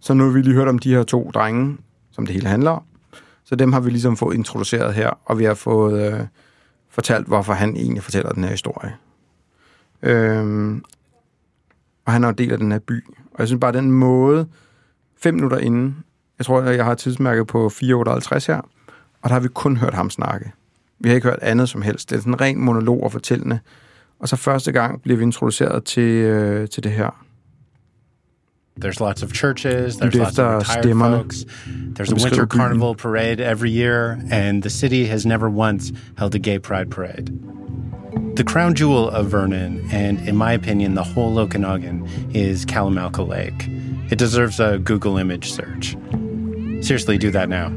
Så 0.00 0.14
nu 0.14 0.24
har 0.24 0.30
vi 0.30 0.42
lige 0.42 0.54
hørt 0.54 0.68
om 0.68 0.78
de 0.78 0.94
her 0.94 1.02
to 1.02 1.30
drenge, 1.34 1.76
som 2.12 2.26
det 2.26 2.34
hele 2.34 2.48
handler 2.48 2.70
om. 2.70 2.82
Så 3.44 3.56
dem 3.56 3.72
har 3.72 3.80
vi 3.80 3.90
ligesom 3.90 4.16
fået 4.16 4.34
introduceret 4.34 4.94
her, 4.94 5.10
og 5.24 5.38
vi 5.38 5.44
har 5.44 5.54
fået 5.54 6.12
øh, 6.12 6.20
fortalt, 6.90 7.26
hvorfor 7.26 7.52
han 7.52 7.76
egentlig 7.76 8.02
fortæller 8.02 8.32
den 8.32 8.44
her 8.44 8.50
historie. 8.50 8.94
Øhm, 10.02 10.84
og 12.04 12.12
han 12.12 12.24
er 12.24 12.28
en 12.28 12.38
del 12.38 12.52
af 12.52 12.58
den 12.58 12.72
her 12.72 12.78
by. 12.78 13.04
Og 13.08 13.38
jeg 13.38 13.46
synes 13.46 13.60
bare, 13.60 13.72
den 13.72 13.92
måde, 13.92 14.46
fem 15.22 15.34
minutter 15.34 15.58
inden, 15.58 16.04
jeg 16.38 16.46
tror, 16.46 16.62
jeg 16.62 16.84
har 16.84 16.94
tidsmærket 16.94 17.46
på 17.46 17.66
4.58 17.66 17.84
her, 18.46 18.60
og 19.22 19.28
der 19.28 19.32
har 19.32 19.40
vi 19.40 19.48
kun 19.48 19.76
hørt 19.76 19.94
ham 19.94 20.10
snakke. 20.10 20.52
Vi 20.98 21.08
har 21.08 21.16
ikke 21.16 21.28
hørt 21.28 21.38
andet 21.42 21.68
som 21.68 21.82
helst. 21.82 22.10
Det 22.10 22.16
er 22.16 22.20
sådan 22.20 22.32
en 22.32 22.40
ren 22.40 22.60
monolog 22.60 23.02
og 23.02 23.12
fortællende. 23.12 23.58
Og 24.18 24.28
så 24.28 24.36
første 24.36 24.72
gang 24.72 25.02
bliver 25.02 25.16
vi 25.16 25.22
introduceret 25.22 25.84
til, 25.84 26.10
øh, 26.10 26.68
til 26.68 26.82
det 26.82 26.92
her. 26.92 27.23
There's 28.76 29.00
lots 29.00 29.22
of 29.22 29.32
churches, 29.32 29.98
there's 29.98 30.14
lots 30.16 30.38
of 30.38 30.58
retired 30.58 30.98
folks. 30.98 31.44
There's 31.66 32.10
a 32.10 32.16
winter 32.16 32.46
carnival 32.46 32.96
parade 32.96 33.40
every 33.40 33.70
year, 33.70 34.20
and 34.30 34.62
the 34.64 34.70
city 34.70 35.06
has 35.06 35.24
never 35.24 35.48
once 35.48 35.92
held 36.18 36.34
a 36.34 36.40
gay 36.40 36.58
pride 36.58 36.90
parade. 36.90 37.30
The 38.36 38.42
crown 38.42 38.74
jewel 38.74 39.08
of 39.10 39.28
Vernon, 39.28 39.88
and 39.92 40.18
in 40.28 40.34
my 40.34 40.52
opinion, 40.52 40.94
the 40.94 41.04
whole 41.04 41.38
Okanagan, 41.38 42.08
is 42.34 42.66
Kalamalka 42.66 43.26
Lake. 43.26 43.68
It 44.10 44.18
deserves 44.18 44.58
a 44.58 44.78
Google 44.78 45.18
image 45.18 45.52
search. 45.52 45.96
Seriously, 46.84 47.16
do 47.16 47.30
that 47.30 47.48
now. 47.48 47.68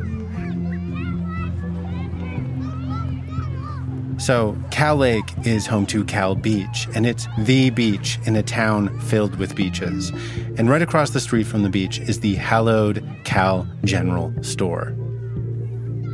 So, 4.18 4.58
Cal 4.72 4.96
Lake 4.96 5.32
is 5.46 5.68
home 5.68 5.86
to 5.88 6.04
Cal 6.04 6.34
Beach, 6.34 6.88
and 6.96 7.06
it's 7.06 7.28
the 7.38 7.70
beach 7.70 8.18
in 8.26 8.36
a 8.36 8.42
town 8.42 9.00
filled 9.02 9.36
with 9.36 9.56
beaches. 9.56 10.10
And 10.58 10.70
right 10.70 10.82
across 10.82 11.12
the 11.12 11.20
street 11.20 11.46
from 11.46 11.62
the 11.62 11.70
beach 11.70 12.00
is 12.00 12.20
the 12.22 12.36
hallowed 12.36 13.06
Cal 13.24 13.68
General 13.84 14.34
Store. 14.44 14.96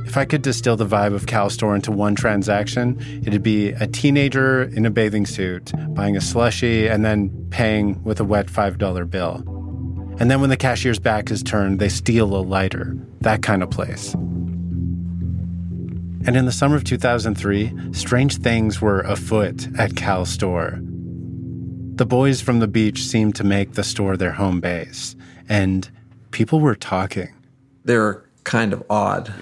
If 0.06 0.18
I 0.18 0.26
could 0.26 0.42
distill 0.42 0.76
the 0.76 0.86
vibe 0.86 1.16
of 1.16 1.28
Cal 1.28 1.50
Store 1.50 1.76
into 1.76 1.92
one 1.92 2.14
transaction, 2.14 3.00
it'd 3.26 3.42
be 3.42 3.70
a 3.70 3.88
teenager 3.88 4.64
in 4.64 4.86
a 4.86 4.92
bathing 4.92 5.26
suit 5.26 5.72
buying 5.96 6.18
a 6.18 6.20
slushie 6.20 6.92
and 6.92 7.06
then 7.06 7.30
paying 7.52 8.04
with 8.04 8.20
a 8.20 8.26
wet 8.26 8.48
$5 8.48 9.10
bill. 9.10 9.44
And 10.20 10.30
then 10.30 10.42
when 10.42 10.50
the 10.50 10.58
cashier's 10.58 11.00
back 11.00 11.32
is 11.32 11.42
turned, 11.42 11.80
they 11.80 11.90
steal 11.90 12.36
a 12.36 12.44
lighter. 12.44 12.96
That 13.22 13.42
kind 13.42 13.64
of 13.64 13.72
place. 13.72 14.14
And 16.25 16.38
in 16.38 16.46
the 16.46 16.51
summer 16.51 16.75
of 16.77 16.84
2003, 16.86 17.94
strange 17.94 18.38
things 18.38 18.82
were 18.82 19.01
afoot 19.01 19.68
at 19.77 19.96
Cal 19.96 20.25
Store. 20.25 20.80
The 21.96 22.06
boys 22.06 22.42
from 22.42 22.60
the 22.60 22.68
beach 22.68 23.03
seemed 23.03 23.36
to 23.36 23.44
make 23.44 23.74
the 23.74 23.84
store 23.84 24.15
their 24.18 24.32
home 24.32 24.60
base, 24.62 25.15
and 25.50 25.89
people 26.32 26.60
were 26.60 26.75
talking. 26.75 27.30
they're 27.86 28.24
kind 28.46 28.74
of 28.74 28.84
odd. 28.89 29.34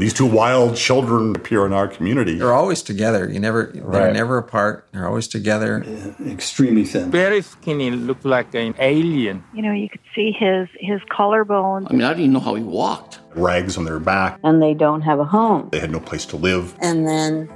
These 0.00 0.14
two 0.14 0.26
wild 0.26 0.74
children 0.76 1.36
appear 1.36 1.64
in 1.64 1.72
our 1.72 1.86
community. 1.86 2.36
They're 2.38 2.52
always 2.52 2.82
together. 2.82 3.30
You 3.30 3.38
never, 3.38 3.70
they're 3.72 3.84
Right. 3.84 4.12
never 4.12 4.36
apart. 4.36 4.88
They're 4.92 5.06
always 5.06 5.28
together. 5.28 5.84
Extremely 6.26 6.84
thin. 6.84 7.08
very 7.12 7.40
skinny, 7.42 7.90
looked 7.92 8.24
like 8.24 8.52
an 8.56 8.74
alien. 8.80 9.44
You 9.54 9.62
know, 9.62 9.72
you 9.72 9.88
could 9.88 10.00
see 10.12 10.32
his 10.32 10.66
his 10.80 11.00
collarbone, 11.08 11.86
I 11.88 11.92
mean, 11.92 12.02
I 12.02 12.08
didn't 12.08 12.20
even 12.24 12.32
know 12.32 12.40
how 12.40 12.54
he 12.56 12.64
walked. 12.64 13.20
Rags 13.46 13.78
on 13.78 13.84
their 13.84 14.00
back. 14.00 14.38
and 14.44 14.62
they 14.62 14.74
don't 14.74 15.02
have 15.02 15.20
a 15.20 15.24
home. 15.24 15.68
They 15.70 15.80
had 15.80 15.90
no 15.90 16.00
place 16.00 16.26
to 16.26 16.36
live. 16.36 16.64
And 16.82 17.06
then 17.06 17.48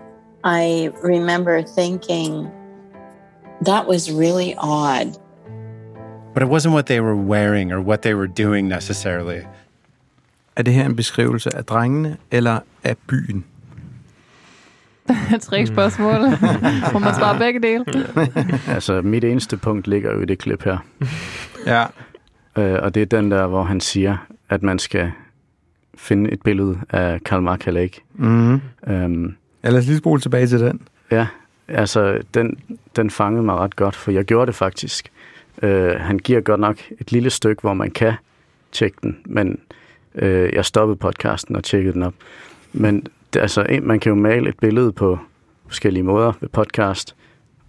I 0.45 0.91
remember 1.03 1.63
thinking 1.63 2.49
that 3.65 3.87
was 3.87 4.11
really 4.11 4.55
odd. 4.59 5.17
But 6.35 6.43
it 6.43 6.49
wasn't 6.49 6.73
what 6.75 6.87
they 6.87 7.01
were 7.01 7.17
wearing 7.17 7.73
or 7.73 7.81
what 7.81 8.03
they 8.03 8.15
were 8.15 8.27
doing 8.27 8.69
necessarily. 8.69 9.41
Er 10.57 10.63
det 10.63 10.75
her 10.75 10.87
en 10.87 10.97
beskrivelse 10.97 11.57
af 11.57 11.65
drengene 11.65 12.17
eller 12.31 12.59
af 12.85 12.97
byen? 13.07 13.45
Et 15.35 15.69
spørgsmål. 15.69 16.21
Må 16.93 16.99
man 16.99 17.15
svare 17.15 17.39
begge 17.39 17.61
dele? 17.61 17.85
altså, 18.75 19.03
mit 19.03 19.25
eneste 19.25 19.57
punkt 19.57 19.87
ligger 19.87 20.13
jo 20.13 20.21
i 20.21 20.25
det 20.25 20.39
klip 20.39 20.65
her. 20.65 20.79
Ja. 21.67 21.85
Øh, 22.59 22.79
og 22.83 22.95
det 22.95 23.03
er 23.03 23.07
den 23.07 23.31
der, 23.31 23.47
hvor 23.47 23.63
han 23.63 23.81
siger, 23.81 24.17
at 24.49 24.63
man 24.63 24.79
skal 24.79 25.13
finde 25.95 26.31
et 26.33 26.43
billede 26.43 26.79
af 26.91 27.25
Karl 27.25 27.43
Marx 27.43 27.67
Lake. 27.67 28.01
Mm-hmm. 28.15 28.61
Øhm, 28.87 29.35
Ja, 29.65 29.71
lad 29.71 29.79
os 29.79 29.87
lige 29.87 29.99
spole 29.99 30.21
tilbage 30.21 30.47
til 30.47 30.61
den. 30.61 30.81
ja, 31.11 31.27
altså, 31.69 32.21
den, 32.35 32.59
den 32.97 33.11
fangede 33.11 33.43
mig 33.43 33.55
ret 33.57 33.77
godt, 33.77 33.97
for 33.97 34.11
jeg 34.11 34.25
gjorde 34.25 34.47
det 34.47 34.55
faktisk. 34.55 35.13
Øh, 35.63 36.01
han 36.01 36.19
giver 36.19 36.41
godt 36.41 36.61
nok 36.61 36.77
et 37.01 37.13
lille 37.13 37.31
stykke, 37.31 37.61
hvor 37.61 37.75
man 37.75 37.91
kan 37.91 38.13
tjekke 38.73 38.97
den, 39.03 39.17
men 39.27 39.59
øh, 40.15 40.53
jeg 40.53 40.65
stoppede 40.65 40.97
podcasten 40.97 41.57
og 41.57 41.65
tjekkede 41.65 41.95
den 41.95 42.03
op. 42.03 42.15
Men 42.73 43.07
det, 43.33 43.41
altså, 43.41 43.79
man 43.83 44.01
kan 44.01 44.11
jo 44.11 44.17
male 44.17 44.49
et 44.49 44.59
billede 44.59 44.93
på 44.93 45.19
forskellige 45.67 46.03
måder 46.03 46.33
ved 46.41 46.49
podcast, 46.49 47.17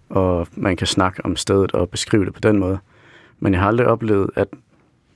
og 0.08 0.46
man 0.56 0.76
kan 0.76 0.86
snakke 0.86 1.24
om 1.24 1.36
stedet 1.36 1.72
og 1.72 1.88
beskrive 1.90 2.24
det 2.24 2.34
på 2.34 2.40
den 2.40 2.58
måde. 2.58 2.78
Men 3.40 3.52
jeg 3.52 3.60
har 3.60 3.68
aldrig 3.68 3.86
oplevet, 3.86 4.30
at 4.34 4.48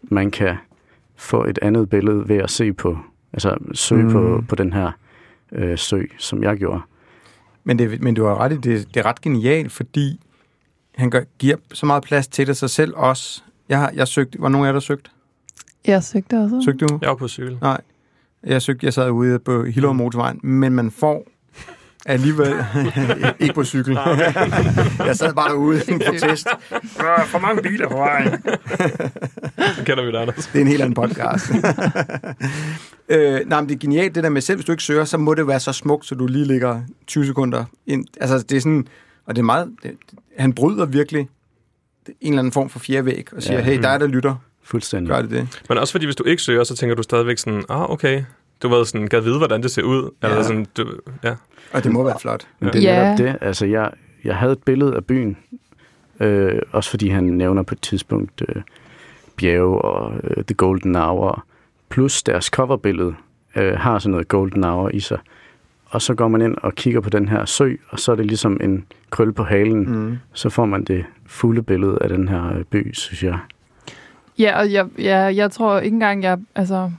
man 0.03 0.31
kan 0.31 0.57
få 1.19 1.45
et 1.45 1.59
andet 1.63 1.91
billede 1.91 2.29
ved 2.29 2.37
at 2.37 2.51
se 2.51 2.73
på, 2.73 2.99
altså 3.33 3.57
søge 3.75 4.03
Mm. 4.03 4.09
mm. 4.09 4.13
på, 4.13 4.45
på 4.49 4.55
den 4.55 4.73
her 4.73 4.91
øh, 5.53 5.79
sø, 5.79 6.03
som 6.19 6.43
jeg 6.43 6.57
gjorde. 6.57 6.81
Men, 7.65 7.79
det, 7.79 8.03
men 8.03 8.15
du 8.15 8.25
har 8.25 8.41
ret 8.41 8.53
i, 8.53 8.57
det, 8.57 8.95
det 8.95 9.01
er 9.01 9.07
ret 9.07 9.21
genialt, 9.21 9.73
fordi 9.73 10.21
han 10.97 11.11
gør, 11.11 11.21
giver 11.39 11.57
så 11.73 11.87
meget 11.87 12.03
plads 12.03 12.29
til 12.29 12.47
det 12.47 12.57
sig 12.57 12.71
selv 12.71 12.93
også. 12.97 13.43
Jeg 13.69 13.79
har 13.79 13.93
jeg 13.95 14.09
søgte, 14.09 14.43
var 14.43 14.49
nogen 14.49 14.65
af 14.65 14.69
jer, 14.69 14.73
der 14.73 14.81
søgte? 14.81 15.11
Jeg 15.87 16.03
søgte 16.03 16.39
også. 16.39 16.63
Søgte 16.65 16.87
du? 16.87 16.99
Jeg 17.03 17.09
var 17.09 17.15
på 17.17 17.29
cykel. 17.29 17.59
Nej. 17.63 17.81
Jeg 18.45 18.63
søgte, 18.63 18.87
jeg 18.87 18.93
sad 18.93 19.11
ude 19.11 19.39
på 19.39 19.65
Hillerød 19.65 19.95
Motorvejen, 19.95 20.41
men 20.43 20.73
man 20.73 20.91
får 20.91 21.25
alligevel 22.07 22.55
ikke 23.41 23.55
på 23.55 23.65
cykel. 23.65 23.93
jeg 25.07 25.17
sad 25.17 25.35
bare 25.35 25.49
derude 25.49 25.83
i 25.89 25.91
en 25.91 26.03
protest. 26.07 26.49
Der 26.97 27.05
er 27.05 27.25
for 27.25 27.39
mange 27.39 27.63
biler 27.63 27.89
på 27.89 27.97
vejen. 27.97 28.43
Så 29.77 29.85
kender 29.85 30.05
vi 30.05 30.13
det, 30.13 30.17
Anders. 30.17 30.47
Det 30.47 30.57
er 30.57 30.61
en 30.61 30.69
helt 30.69 30.81
anden 30.83 30.95
podcast. 30.95 31.51
øh, 33.09 33.41
nej, 33.47 33.61
men 33.61 33.69
det 33.69 33.75
er 33.75 33.79
genialt, 33.79 34.15
det 34.15 34.25
der 34.25 34.31
med, 34.31 34.41
selv 34.41 34.57
hvis 34.57 34.67
du 34.67 34.73
ikke 34.73 34.85
søger, 34.85 35.05
så 35.05 35.19
må 35.19 35.35
det 35.35 35.47
være 35.47 35.61
så 35.61 35.73
smukt, 35.73 36.07
så 36.07 36.15
du 36.15 36.27
lige 36.27 36.45
ligger 36.45 36.81
20 37.07 37.27
sekunder 37.27 37.65
ind. 37.87 38.07
Altså, 38.21 38.39
det 38.39 38.57
er 38.57 38.61
sådan, 38.61 38.87
og 39.27 39.37
det 39.37 39.43
er 39.43 39.47
meget, 39.47 39.69
det, 39.83 39.91
han 40.39 40.53
bryder 40.53 40.87
virkelig 40.87 41.29
en 42.21 42.33
eller 42.33 42.39
anden 42.39 42.53
form 42.53 42.71
for 42.71 42.79
fjerde 42.79 43.05
væg, 43.07 43.29
og 43.37 43.43
siger, 43.43 43.59
ja. 43.59 43.65
Ja. 43.65 43.71
hey, 43.73 43.83
der 43.83 43.89
er 43.89 43.99
der 43.99 44.07
lytter, 44.07 44.35
Fuldstændig. 44.65 45.11
gør 45.15 45.23
det 45.23 45.31
det. 45.31 45.63
Men 45.69 45.79
også 45.79 45.93
fordi, 45.93 46.05
hvis 46.07 46.17
du 46.17 46.25
ikke 46.25 46.43
søger, 46.43 46.65
så 46.65 46.77
tænker 46.77 46.97
du 46.97 47.03
stadigvæk 47.03 47.39
sådan, 47.39 47.65
ah, 47.69 47.91
okay. 47.91 48.23
Du 48.63 48.69
ved 48.69 48.85
sådan, 48.85 49.09
kan 49.09 49.25
vide, 49.25 49.39
hvordan 49.39 49.63
det 49.63 49.71
ser 49.71 49.83
ud. 49.83 50.11
Ja. 50.23 50.29
Eller 50.29 50.43
sådan, 50.43 50.67
du, 50.77 50.87
ja. 51.25 51.35
Og 51.73 51.85
det 51.85 51.93
må 51.93 52.05
være 52.05 52.17
flot. 52.21 52.47
Men 52.61 52.73
det 52.73 52.89
er 52.89 52.95
Ja. 52.95 53.03
netop 53.15 53.27
det. 53.27 53.37
Altså, 53.41 53.67
jeg, 53.67 53.91
jeg 54.25 54.37
havde 54.37 54.53
et 54.53 54.63
billede 54.63 54.97
af 54.97 55.05
byen, 55.05 55.37
øh, 56.21 56.59
også 56.73 56.91
fordi 56.91 57.09
han 57.09 57.25
nævner 57.25 57.63
på 57.63 57.75
et 57.75 57.81
tidspunkt 57.81 58.43
øh, 58.49 58.63
bjerge 59.37 59.79
og 59.83 60.13
øh, 60.25 60.45
The 60.45 60.55
Golden 60.55 60.95
Hour, 60.95 61.45
plus 61.89 62.23
deres 62.23 62.45
coverbillede 62.45 63.15
øh, 63.57 63.79
har 63.79 63.99
sådan 63.99 64.11
noget 64.11 64.29
golden 64.29 64.65
hour 64.65 64.89
i 64.89 65.01
sig. 65.01 65.19
Og 65.91 66.03
så 66.03 66.15
går 66.15 66.29
man 66.29 66.43
ind 66.43 66.57
og 66.63 66.75
kigger 66.75 67.01
på 67.01 67.11
den 67.11 67.29
her 67.29 67.45
sø, 67.45 67.75
og 67.89 67.99
så 67.99 68.13
er 68.13 68.17
det 68.17 68.27
ligesom 68.27 68.61
en 68.63 68.85
krøl 69.11 69.33
på 69.33 69.43
halen. 69.45 69.93
Mm. 69.93 70.19
Så 70.33 70.49
får 70.51 70.65
man 70.67 70.85
det 70.85 71.05
fulde 71.27 71.63
billede 71.63 71.99
af 72.01 72.09
den 72.09 72.29
her 72.29 72.53
øh, 72.59 72.65
by, 72.65 72.95
synes 72.95 73.23
jeg. 73.23 73.39
Ja, 74.39 74.59
og 74.59 74.73
jeg, 74.73 74.87
ja, 74.99 75.17
jeg 75.19 75.51
tror 75.51 75.79
ikke 75.79 75.95
engang, 75.95 76.23
jeg... 76.23 76.39
Altså, 76.55 76.91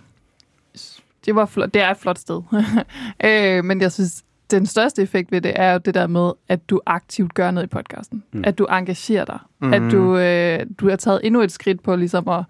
det, 1.30 1.36
var 1.36 1.46
flot, 1.46 1.74
det 1.74 1.82
er 1.82 1.92
et 1.92 1.98
flot 1.98 2.18
sted. 2.20 2.42
øh, 3.26 3.66
men 3.66 3.82
jeg 3.82 3.92
synes, 3.92 4.24
den 4.52 4.66
største 4.66 5.02
effekt 5.02 5.32
ved 5.32 5.42
det 5.42 5.52
er 5.56 5.72
jo 5.74 5.80
det 5.86 5.94
der 5.94 6.08
med, 6.08 6.32
at 6.48 6.70
du 6.70 6.82
aktivt 6.86 7.34
gør 7.34 7.52
noget 7.52 7.66
i 7.68 7.70
podcasten. 7.70 8.24
Mm. 8.34 8.44
At 8.46 8.58
du 8.58 8.66
engagerer 8.66 9.26
dig. 9.26 9.40
Mm. 9.62 9.74
At 9.74 9.82
du, 9.92 10.18
øh, 10.18 10.60
du 10.80 10.90
har 10.90 10.96
taget 10.96 11.20
endnu 11.24 11.42
et 11.42 11.52
skridt 11.52 11.84
på 11.84 11.96
ligesom 11.96 12.28
at... 12.30 12.44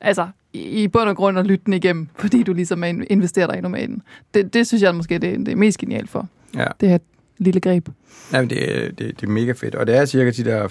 Altså, 0.00 0.28
i 0.52 0.88
bund 0.88 1.08
og 1.08 1.16
grund 1.16 1.38
at 1.38 1.46
lytte 1.46 1.64
den 1.64 1.72
igennem, 1.74 2.08
fordi 2.16 2.42
du 2.42 2.52
ligesom 2.52 2.84
er 2.84 2.88
in- 2.88 3.06
investerer 3.10 3.46
dig 3.46 3.56
endnu 3.56 3.68
mere 3.68 3.82
i 3.82 3.86
den. 3.86 4.02
Det, 4.34 4.54
det 4.54 4.66
synes 4.66 4.82
jeg 4.82 4.94
måske, 4.94 5.18
det, 5.18 5.34
er- 5.34 5.38
det 5.38 5.48
er 5.48 5.56
mest 5.56 5.78
genialt 5.78 6.10
for. 6.10 6.28
Ja. 6.56 6.66
Det 6.80 6.88
her 6.88 6.98
lille 7.38 7.60
greb. 7.60 7.88
Jamen, 8.32 8.50
det, 8.50 8.84
er- 8.86 8.88
det, 8.92 9.20
det 9.20 9.22
er 9.26 9.30
mega 9.30 9.52
fedt. 9.52 9.74
Og 9.74 9.86
det 9.86 9.96
er 9.96 10.04
cirka 10.04 10.30
de 10.30 10.44
der 10.44 10.68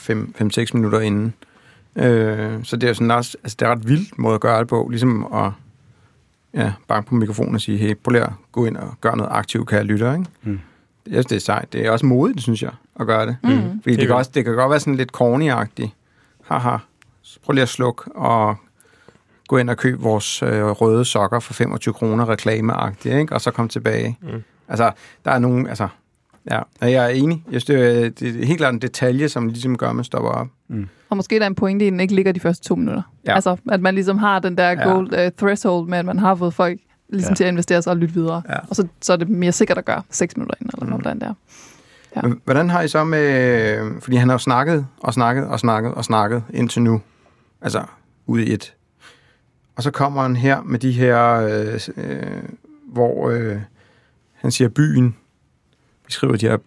5-6 0.71 0.77
minutter 0.77 0.99
inden. 0.99 1.33
Øh, 1.95 2.63
så 2.63 2.75
det 2.77 2.89
er 2.89 2.93
sådan 2.93 3.11
også, 3.11 3.37
altså 3.43 3.57
det 3.59 3.65
er 3.67 3.71
ret 3.71 3.87
vildt 3.87 4.19
måde 4.19 4.35
at 4.35 4.41
gøre 4.41 4.59
det 4.59 4.67
på. 4.67 4.87
Ligesom 4.91 5.27
at 5.33 5.51
ja, 6.53 6.73
banke 6.87 7.09
på 7.09 7.15
mikrofonen 7.15 7.55
og 7.55 7.61
sige, 7.61 7.77
hey, 7.77 7.95
prøv 8.03 8.11
lige 8.11 8.23
at 8.23 8.31
gå 8.51 8.65
ind 8.65 8.77
og 8.77 8.93
gøre 9.01 9.17
noget 9.17 9.31
aktivt, 9.33 9.67
kan 9.67 9.77
jeg 9.77 9.85
lytte, 9.85 10.11
ikke? 10.11 10.25
Mm. 10.43 10.59
Jeg 11.05 11.13
synes, 11.13 11.25
det 11.25 11.35
er 11.35 11.39
sejt. 11.39 11.73
Det 11.73 11.85
er 11.85 11.91
også 11.91 12.05
modigt, 12.05 12.41
synes 12.41 12.63
jeg, 12.63 12.71
at 12.99 13.07
gøre 13.07 13.25
det. 13.25 13.37
Mm. 13.43 13.49
Fordi 13.49 13.61
det 13.63 13.97
Helt 13.97 14.07
kan, 14.07 14.15
også, 14.15 14.31
det 14.33 14.45
kan 14.45 14.55
godt 14.55 14.69
være 14.69 14.79
sådan 14.79 14.95
lidt 14.95 15.11
corny-agtigt. 15.11 15.89
Haha. 16.43 16.77
Prøv 17.43 17.53
lige 17.53 17.61
at 17.61 17.69
slukke 17.69 18.11
og 18.15 18.55
gå 19.47 19.57
ind 19.57 19.69
og 19.69 19.77
købe 19.77 20.01
vores 20.01 20.43
øh, 20.43 20.63
røde 20.63 21.05
sokker 21.05 21.39
for 21.39 21.53
25 21.53 21.93
kroner 21.93 22.29
reklameagtigt, 22.29 23.15
ikke? 23.15 23.33
Og 23.33 23.41
så 23.41 23.51
komme 23.51 23.69
tilbage. 23.69 24.17
Mm. 24.21 24.43
Altså, 24.67 24.91
der 25.25 25.31
er 25.31 25.39
nogen, 25.39 25.67
altså, 25.67 25.87
ja, 26.51 26.59
og 26.81 26.91
jeg 26.91 27.05
er 27.05 27.09
enig. 27.09 27.43
Jeg 27.51 27.61
synes, 27.61 27.65
det 27.65 28.05
er, 28.05 28.09
det 28.09 28.41
er 28.41 28.45
helt 28.45 28.57
klart 28.57 28.73
en 28.73 28.81
detalje, 28.81 29.29
som 29.29 29.47
ligesom 29.47 29.77
gør, 29.77 29.89
at 29.89 29.95
man 29.95 30.05
stopper 30.05 30.29
op. 30.29 30.47
Og 31.09 31.17
måske 31.17 31.35
der 31.35 31.41
er 31.41 31.47
en 31.47 31.55
pointe 31.55 31.85
i, 31.85 31.87
at 31.87 31.91
den 31.91 31.99
ikke 31.99 32.15
ligger 32.15 32.31
de 32.31 32.39
første 32.39 32.67
to 32.67 32.75
minutter. 32.75 33.01
Ja. 33.27 33.35
Altså, 33.35 33.57
at 33.71 33.81
man 33.81 33.93
ligesom 33.95 34.17
har 34.17 34.39
den 34.39 34.57
der 34.57 34.69
Ja. 34.69 34.89
gold 34.89 35.13
uh, 35.13 35.31
threshold 35.37 35.87
med, 35.87 35.97
at 35.97 36.05
man 36.05 36.19
har 36.19 36.35
fået 36.35 36.53
folk 36.53 36.79
ligesom 37.09 37.31
Ja. 37.31 37.35
til 37.35 37.43
at 37.43 37.47
investere 37.47 37.81
sig 37.81 37.91
og 37.91 37.97
lytte 37.97 38.13
videre. 38.13 38.41
Ja. 38.49 38.55
Og 38.69 38.75
så, 38.75 38.87
så 39.01 39.13
er 39.13 39.17
det 39.17 39.29
mere 39.29 39.51
sikkert 39.51 39.77
at 39.77 39.85
gøre 39.85 40.01
seks 40.09 40.37
minutter 40.37 40.55
ind, 40.61 40.69
eller 40.73 40.85
Mm. 40.85 40.91
mm. 40.93 41.01
hvordan 41.01 41.19
det 41.19 41.27
er. 41.27 41.33
Ja. 42.15 42.21
Men 42.21 42.41
hvordan 42.45 42.69
har 42.69 42.81
I 42.81 42.87
så 42.87 43.03
med... 43.03 44.01
Fordi 44.01 44.15
han 44.15 44.29
har 44.29 44.33
jo 44.33 44.39
snakket 44.39 44.85
og 44.99 45.13
snakket 45.13 45.45
og 45.47 45.59
snakket 45.59 45.93
og 45.93 46.05
snakket 46.05 46.43
indtil 46.53 46.81
nu. 46.81 47.01
Altså, 47.61 47.83
ude 48.27 48.45
i 48.45 48.53
et. 48.53 48.73
Og 49.75 49.83
så 49.83 49.91
kommer 49.91 50.21
han 50.21 50.35
her 50.35 50.61
med 50.61 50.79
de 50.79 50.91
her, 50.91 51.33
øh, 51.33 51.79
øh, 51.97 52.23
hvor 52.87 53.29
øh, 53.29 53.57
han 54.33 54.51
siger 54.51 54.69
byen. 54.69 55.15
Vi 56.05 56.11
skriver 56.11 56.35
de 56.35 56.47
her... 56.47 56.57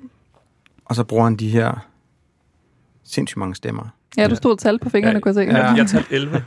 Og 0.84 0.94
så 0.94 1.04
bruger 1.04 1.24
han 1.24 1.36
de 1.36 1.48
her 1.48 1.86
sindssygt 3.04 3.36
mange 3.36 3.54
stemmer. 3.54 3.88
Ja, 4.16 4.28
du 4.28 4.34
stod 4.36 4.56
tal 4.56 4.78
på 4.78 4.90
fingrene, 4.90 5.14
Ja, 5.14 5.20
kunne 5.20 5.40
jeg 5.40 5.48
se. 5.52 5.58
ja. 5.58 5.72
Jeg 5.74 5.86
talte 5.88 6.14
11. 6.14 6.44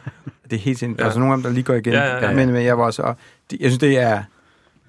Det 0.50 0.53
er 0.55 0.60
helt 0.60 0.79
sindssygt. 0.79 1.00
Ja. 1.00 1.03
Ja. 1.03 1.08
Altså 1.08 1.19
nogle 1.19 1.34
af 1.34 1.38
dem, 1.38 1.43
der 1.43 1.50
lige 1.50 1.63
går 1.63 1.74
igen. 1.74 1.93
Ja, 1.93 2.03
ja, 2.05 2.29
ja. 2.29 2.36
Men, 2.36 2.51
men 2.51 2.63
jeg 2.65 2.77
var 2.77 2.84
også... 2.86 3.01
og 3.01 3.15
det- 3.51 3.60
Jeg 3.62 3.69
synes, 3.72 3.79
det 3.79 3.98
er 4.00 4.24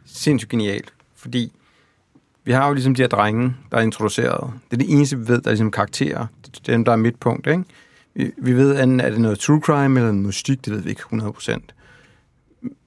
sindssygt 0.06 0.50
genialt. 0.50 0.92
Fordi 1.16 1.52
vi 2.44 2.52
har 2.52 2.66
jo 2.68 2.72
ligesom 2.74 2.94
de 2.94 3.02
her 3.02 3.08
drenge, 3.08 3.54
der 3.70 3.76
er 3.78 3.82
introduceret. 3.82 4.52
Det 4.70 4.72
er 4.72 4.76
det 4.76 4.92
eneste, 4.92 5.18
vi 5.18 5.28
ved, 5.28 5.40
der 5.40 5.46
er 5.48 5.50
ligesom 5.52 5.70
karakterer. 5.70 6.26
Det 6.44 6.68
er 6.68 6.72
dem, 6.72 6.84
der 6.84 6.92
er 6.92 6.96
midtpunkt, 6.96 7.46
ikke? 7.46 7.64
Vi, 8.14 8.32
vi 8.38 8.52
ved, 8.52 8.82
enten 8.82 9.00
er 9.00 9.10
det 9.10 9.20
noget 9.20 9.38
true 9.38 9.60
crime 9.60 10.00
eller 10.00 10.12
noget 10.12 10.14
mystik, 10.26 10.64
det 10.64 10.72
ved 10.72 10.80
vi 10.80 10.90
ikke 10.90 11.02
100%. 11.12 11.58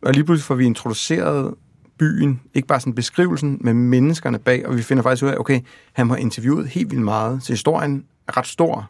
Og 0.02 0.14
lige 0.14 0.24
pludselig 0.24 0.46
får 0.46 0.56
vi 0.56 0.66
introduceret 0.66 1.56
byen, 2.04 2.42
ikke 2.54 2.68
bare 2.68 2.80
sådan 2.80 2.94
beskrivelsen, 2.94 3.58
men 3.62 3.78
menneskerne 3.78 4.40
bag, 4.40 4.68
og 4.68 4.78
vi 4.78 4.82
finder 4.82 5.04
faktisk 5.04 5.24
ud 5.24 5.30
af, 5.30 5.38
okay, 5.38 5.60
han 5.94 6.10
har 6.10 6.16
interviewet 6.16 6.68
helt 6.68 6.92
vildt 6.92 7.04
meget, 7.04 7.44
så 7.44 7.54
historien 7.54 8.06
er 8.28 8.38
ret 8.38 8.48
stor, 8.48 8.90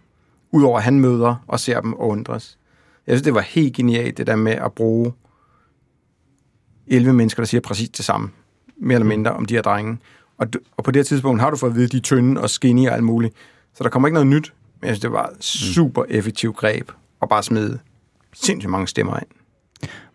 udover 0.51 0.77
at 0.77 0.83
han 0.83 0.99
møder 0.99 1.35
og 1.47 1.59
ser 1.59 1.81
dem 1.81 1.93
og 1.93 2.07
undres. 2.07 2.57
Jeg 3.07 3.13
synes, 3.13 3.21
det 3.21 3.33
var 3.33 3.41
helt 3.41 3.75
genialt, 3.75 4.17
det 4.17 4.27
der 4.27 4.35
med 4.35 4.51
at 4.51 4.71
bruge 4.71 5.13
11 6.87 7.13
mennesker, 7.13 7.41
der 7.41 7.47
siger 7.47 7.61
præcis 7.61 7.89
det 7.89 8.05
samme, 8.05 8.29
mere 8.77 8.95
eller 8.95 9.07
mindre, 9.07 9.31
om 9.31 9.45
de 9.45 9.53
her 9.53 9.61
drenge. 9.61 9.97
Og, 10.37 10.53
du, 10.53 10.59
og 10.77 10.83
på 10.83 10.91
det 10.91 10.99
her 10.99 11.03
tidspunkt 11.03 11.41
har 11.41 11.49
du 11.49 11.57
fået 11.57 11.69
at 11.69 11.75
vide, 11.75 11.85
at 11.85 11.91
de 11.91 11.97
er 11.97 12.01
tynde 12.01 12.41
og 12.41 12.49
skinny 12.49 12.87
og 12.87 12.93
alt 12.93 13.03
muligt. 13.03 13.35
Så 13.73 13.83
der 13.83 13.89
kommer 13.89 14.07
ikke 14.07 14.13
noget 14.13 14.27
nyt, 14.27 14.53
men 14.81 14.87
jeg 14.87 14.95
synes, 14.95 15.01
det 15.01 15.11
var 15.11 15.27
et 15.27 15.43
super 15.43 16.03
effektivt 16.09 16.55
greb 16.55 16.91
at 17.21 17.29
bare 17.29 17.43
smide 17.43 17.79
sindssygt 18.33 18.71
mange 18.71 18.87
stemmer 18.87 19.17
ind. 19.17 19.42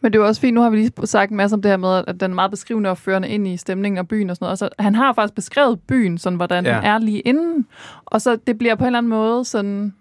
Men 0.01 0.13
det 0.13 0.19
er 0.19 0.23
jo 0.23 0.27
også 0.27 0.41
fint, 0.41 0.55
nu 0.55 0.61
har 0.61 0.71
vi 0.71 0.77
lige 0.77 0.93
sagt 1.05 1.31
en 1.31 1.37
masse 1.37 1.55
om 1.55 1.63
det 1.63 1.71
her 1.71 1.77
med, 1.77 2.05
at 2.07 2.21
den 2.21 2.31
er 2.31 2.35
meget 2.35 2.51
beskrivende 2.51 2.91
og 2.91 2.99
førende 2.99 3.29
ind 3.29 3.49
i 3.49 3.57
stemningen 3.57 3.99
og 3.99 4.09
byen 4.09 4.31
og 4.31 4.37
sådan 4.37 4.45
noget. 4.45 4.53
Og 4.53 4.59
så, 4.59 4.69
han 4.79 4.95
har 4.95 5.13
faktisk 5.13 5.35
beskrevet 5.35 5.81
byen, 5.81 6.19
sådan 6.19 6.37
hvordan 6.37 6.67
ja. 6.67 6.77
Den 6.77 6.85
er 6.85 6.99
lige 6.99 7.21
inden. 7.21 7.67
Og 8.05 8.21
så 8.21 8.39
det 8.47 8.59
bliver 8.59 8.75
på 8.75 8.85
en 8.85 8.87
eller 8.87 8.99
anden 8.99 9.11
måde 9.11 9.45
sådan, 9.45 9.93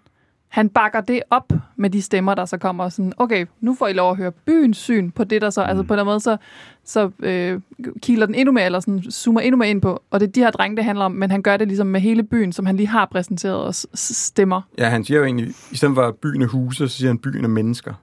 han 0.48 0.68
bakker 0.68 1.00
det 1.00 1.22
op 1.30 1.52
med 1.76 1.90
de 1.90 2.02
stemmer, 2.02 2.34
der 2.34 2.44
så 2.44 2.58
kommer. 2.58 2.88
Sådan, 2.88 3.12
okay, 3.16 3.46
nu 3.60 3.74
får 3.74 3.86
I 3.88 3.92
lov 3.92 4.10
at 4.10 4.16
høre 4.16 4.32
byens 4.32 4.76
syn 4.76 5.10
på 5.10 5.24
det, 5.24 5.42
der 5.42 5.50
så, 5.50 5.62
mm. 5.62 5.68
altså 5.68 5.82
på 5.82 5.94
en 5.94 5.98
eller 5.98 6.02
anden 6.02 6.12
måde, 6.12 6.20
så, 6.20 6.36
så 6.84 7.10
øh, 7.22 7.60
kiler 8.02 8.26
den 8.26 8.34
endnu 8.34 8.52
mere, 8.52 8.64
eller 8.64 8.80
sådan 8.80 9.02
zoomer 9.10 9.40
endnu 9.40 9.56
mere 9.56 9.70
ind 9.70 9.82
på. 9.82 10.02
Og 10.10 10.20
det 10.20 10.26
er 10.26 10.32
de 10.32 10.40
her 10.40 10.50
drenge, 10.50 10.76
det 10.76 10.84
handler 10.84 11.04
om, 11.04 11.12
men 11.12 11.30
han 11.30 11.42
gør 11.42 11.56
det 11.56 11.68
ligesom 11.68 11.86
med 11.86 12.00
hele 12.00 12.22
byen, 12.22 12.52
som 12.52 12.66
han 12.66 12.76
lige 12.76 12.86
har 12.86 13.08
præsenteret 13.12 13.66
os 13.66 13.86
stemmer. 13.94 14.60
Ja, 14.78 14.88
han 14.88 15.04
siger 15.04 15.18
jo 15.18 15.24
egentlig, 15.24 15.48
i 15.72 15.76
stedet 15.76 15.94
for 15.94 16.18
byen 16.22 16.42
er 16.42 16.46
huse, 16.46 16.88
så 16.88 16.96
siger 16.96 17.08
han 17.08 17.18
byen 17.18 17.44
er 17.44 17.48
mennesker. 17.48 17.94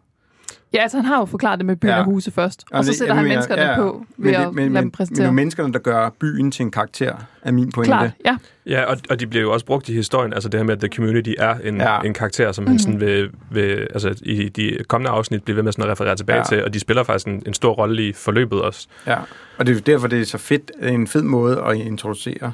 Ja, 0.76 0.82
altså 0.82 0.98
han 0.98 1.06
har 1.06 1.20
jo 1.20 1.26
forklaret 1.26 1.60
det 1.60 1.66
med 1.66 1.76
byen 1.76 1.90
ja. 1.92 2.00
Og 2.00 2.06
huse 2.06 2.32
først, 2.32 2.64
og 2.72 2.84
så 2.86 2.92
det- 2.92 2.98
sætter 2.98 3.14
han 3.14 3.24
mener, 3.24 3.36
menneskerne 3.36 3.62
ja, 3.62 3.76
på 3.76 4.06
ved 4.18 4.32
men, 4.32 4.36
at 4.42 4.42
men, 4.42 4.42
lade 4.42 4.46
dem 4.48 4.56
men, 4.64 4.74
men 4.74 4.84
det 4.84 4.92
præsentere. 4.92 5.28
er 5.28 5.32
menneskerne, 5.32 5.74
der 5.74 5.80
gør 5.80 6.10
byen 6.20 6.52
til 6.52 6.64
en 6.64 6.72
karakter, 6.72 7.16
er 7.42 7.52
min 7.52 7.72
pointe. 7.72 7.88
Klart, 7.90 8.12
ja. 8.26 8.38
Ja, 8.68 8.84
og, 8.84 8.98
og 9.10 9.20
de 9.20 9.28
bliver 9.28 9.42
jo 9.44 9.52
også 9.54 9.66
brugt 9.66 9.90
i 9.90 9.94
historien, 9.94 10.34
altså 10.34 10.50
det 10.50 10.60
her 10.60 10.66
med, 10.66 10.74
at 10.74 10.80
The 10.80 10.90
Community 10.96 11.34
er 11.38 11.56
en, 11.64 11.78
Ja. 11.78 12.00
en 12.02 12.14
karakter, 12.14 12.52
som 12.52 12.62
mm-hmm. 12.64 12.72
han 12.72 12.80
sådan 12.80 13.00
vil, 13.00 13.30
vil, 13.52 13.88
altså 13.94 14.16
i 14.22 14.50
de 14.50 14.78
kommende 14.88 15.12
afsnit 15.12 15.44
bliver 15.44 15.56
ved 15.56 15.64
med 15.64 15.72
sådan 15.72 15.86
at 15.86 15.92
referere 15.92 16.16
tilbage 16.16 16.38
Ja. 16.38 16.44
til, 16.44 16.64
og 16.64 16.74
de 16.74 16.80
spiller 16.80 17.04
faktisk 17.04 17.28
en, 17.28 17.44
en 17.48 17.54
stor 17.54 17.74
rolle 17.74 18.08
i 18.08 18.14
forløbet 18.14 18.62
også. 18.62 18.88
Ja, 19.08 19.18
og 19.58 19.66
det 19.66 19.70
er 19.72 19.76
jo 19.76 19.82
derfor, 19.86 20.08
det 20.08 20.22
er 20.22 20.26
så 20.26 20.38
fedt, 20.38 20.72
en 20.82 21.08
fed 21.08 21.22
måde 21.24 21.62
at 21.66 21.76
introducere. 21.78 22.52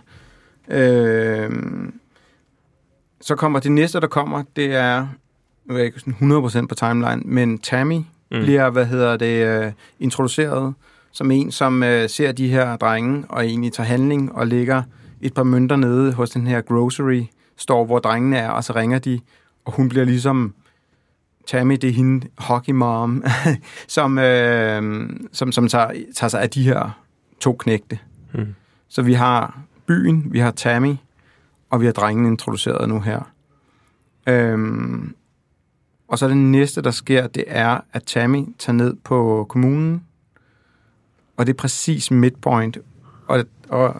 Øh, 0.67 1.49
så 3.21 3.35
kommer 3.35 3.59
det 3.59 3.71
næste, 3.71 3.99
der 3.99 4.07
kommer, 4.07 4.43
det 4.55 4.75
er, 4.75 5.07
nu 5.71 5.75
er 5.75 5.79
jeg 5.79 5.85
ikke 5.85 5.99
sådan 5.99 6.63
100% 6.63 6.67
på 6.67 6.75
timeline, 6.75 7.21
men 7.25 7.59
Tammy 7.59 7.93
mm. 7.95 8.03
bliver, 8.29 8.69
hvad 8.69 8.85
hedder 8.85 9.17
det, 9.17 9.65
uh, 9.65 9.71
introduceret 9.99 10.73
som 11.11 11.31
en, 11.31 11.51
som 11.51 11.81
uh, 11.81 11.89
ser 12.07 12.31
de 12.31 12.47
her 12.47 12.77
drenge 12.77 13.23
og 13.29 13.45
egentlig 13.45 13.73
tager 13.73 13.87
handling 13.87 14.35
og 14.35 14.47
lægger 14.47 14.83
et 15.21 15.33
par 15.33 15.43
mønter 15.43 15.75
nede 15.75 16.13
hos 16.13 16.29
den 16.29 16.47
her 16.47 16.61
grocery 16.61 17.23
store, 17.57 17.85
hvor 17.85 17.99
drengene 17.99 18.37
er, 18.37 18.49
og 18.49 18.63
så 18.63 18.73
ringer 18.75 18.99
de, 18.99 19.19
og 19.65 19.73
hun 19.73 19.89
bliver 19.89 20.05
ligesom 20.05 20.53
Tammy, 21.47 21.75
det 21.75 21.89
er 21.89 21.93
hende, 21.93 22.27
hockey 22.37 22.73
mom, 22.73 23.23
som, 23.87 24.19
øh, 24.19 25.09
som, 25.31 25.51
som 25.51 25.67
tager, 25.67 25.91
tager 26.15 26.29
sig 26.29 26.41
af 26.41 26.49
de 26.49 26.63
her 26.63 26.99
to 27.39 27.53
knægte. 27.53 27.99
Mm. 28.33 28.55
Så 28.89 29.01
vi 29.01 29.13
har 29.13 29.59
byen, 29.85 30.27
vi 30.31 30.39
har 30.39 30.51
Tammy, 30.51 30.95
og 31.69 31.81
vi 31.81 31.85
har 31.85 31.93
drengen 31.93 32.25
introduceret 32.25 32.89
nu 32.89 32.99
her. 32.99 33.31
Øhm, 34.27 35.15
og 36.11 36.19
så 36.19 36.27
det 36.27 36.37
næste, 36.37 36.81
der 36.81 36.91
sker, 36.91 37.27
det 37.27 37.43
er, 37.47 37.79
at 37.93 38.03
Tammy 38.03 38.45
tager 38.59 38.75
ned 38.75 38.95
på 39.03 39.45
kommunen, 39.49 40.03
og 41.37 41.47
det 41.47 41.53
er 41.53 41.57
præcis 41.57 42.11
midpoint. 42.11 42.77
Og, 43.27 43.45
og 43.69 43.95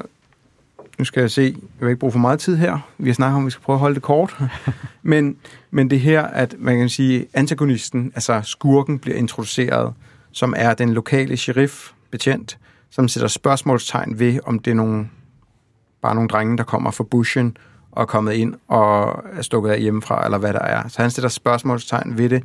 nu 1.00 1.06
skal 1.06 1.22
jeg 1.22 1.32
se, 1.32 1.42
jeg 1.42 1.86
vil 1.86 1.90
ikke 1.90 2.00
bruge 2.00 2.12
for 2.12 2.20
meget 2.20 2.40
tid 2.40 2.56
her. 2.56 2.80
Vi 2.98 3.10
har 3.10 3.14
snakket 3.14 3.36
om, 3.36 3.44
at 3.44 3.46
vi 3.46 3.52
skal 3.52 3.64
prøve 3.64 3.76
at 3.76 3.80
holde 3.80 3.96
det 3.96 4.04
kort. 4.04 4.38
men, 5.02 5.38
men 5.72 5.90
det 5.90 6.00
her, 6.00 6.22
at 6.22 6.56
man 6.60 6.78
kan 6.78 6.90
sige, 6.90 7.28
antagonisten, 7.34 8.12
altså 8.16 8.42
skurken, 8.44 9.00
bliver 9.00 9.18
introduceret, 9.18 9.94
som 10.32 10.54
er 10.58 10.74
den 10.74 10.94
lokale 10.94 11.38
sheriff, 11.38 11.92
betjent, 12.10 12.58
som 12.90 13.08
sætter 13.08 13.28
spørgsmålstegn 13.28 14.20
ved, 14.20 14.40
om 14.46 14.60
det 14.60 14.72
er 14.72 14.76
nogle, 14.76 15.10
bare 16.02 16.16
nogle 16.16 16.30
drenge, 16.30 16.58
der 16.58 16.64
kommer 16.64 16.92
fra 16.92 17.04
bushen 17.04 17.58
og 17.92 18.02
er 18.02 18.06
kommet 18.06 18.34
ind 18.34 18.56
og 18.68 19.24
er 19.34 19.42
stukket 19.42 19.70
af 19.70 19.82
hjemmefra, 19.82 20.26
eller 20.26 20.38
hvad 20.38 20.54
der 20.54 20.60
er. 20.60 20.88
Så 20.88 21.02
han 21.02 21.12
sætter 21.12 21.30
spørgsmålstegn 21.30 22.18
ved 22.18 22.30
det. 22.30 22.44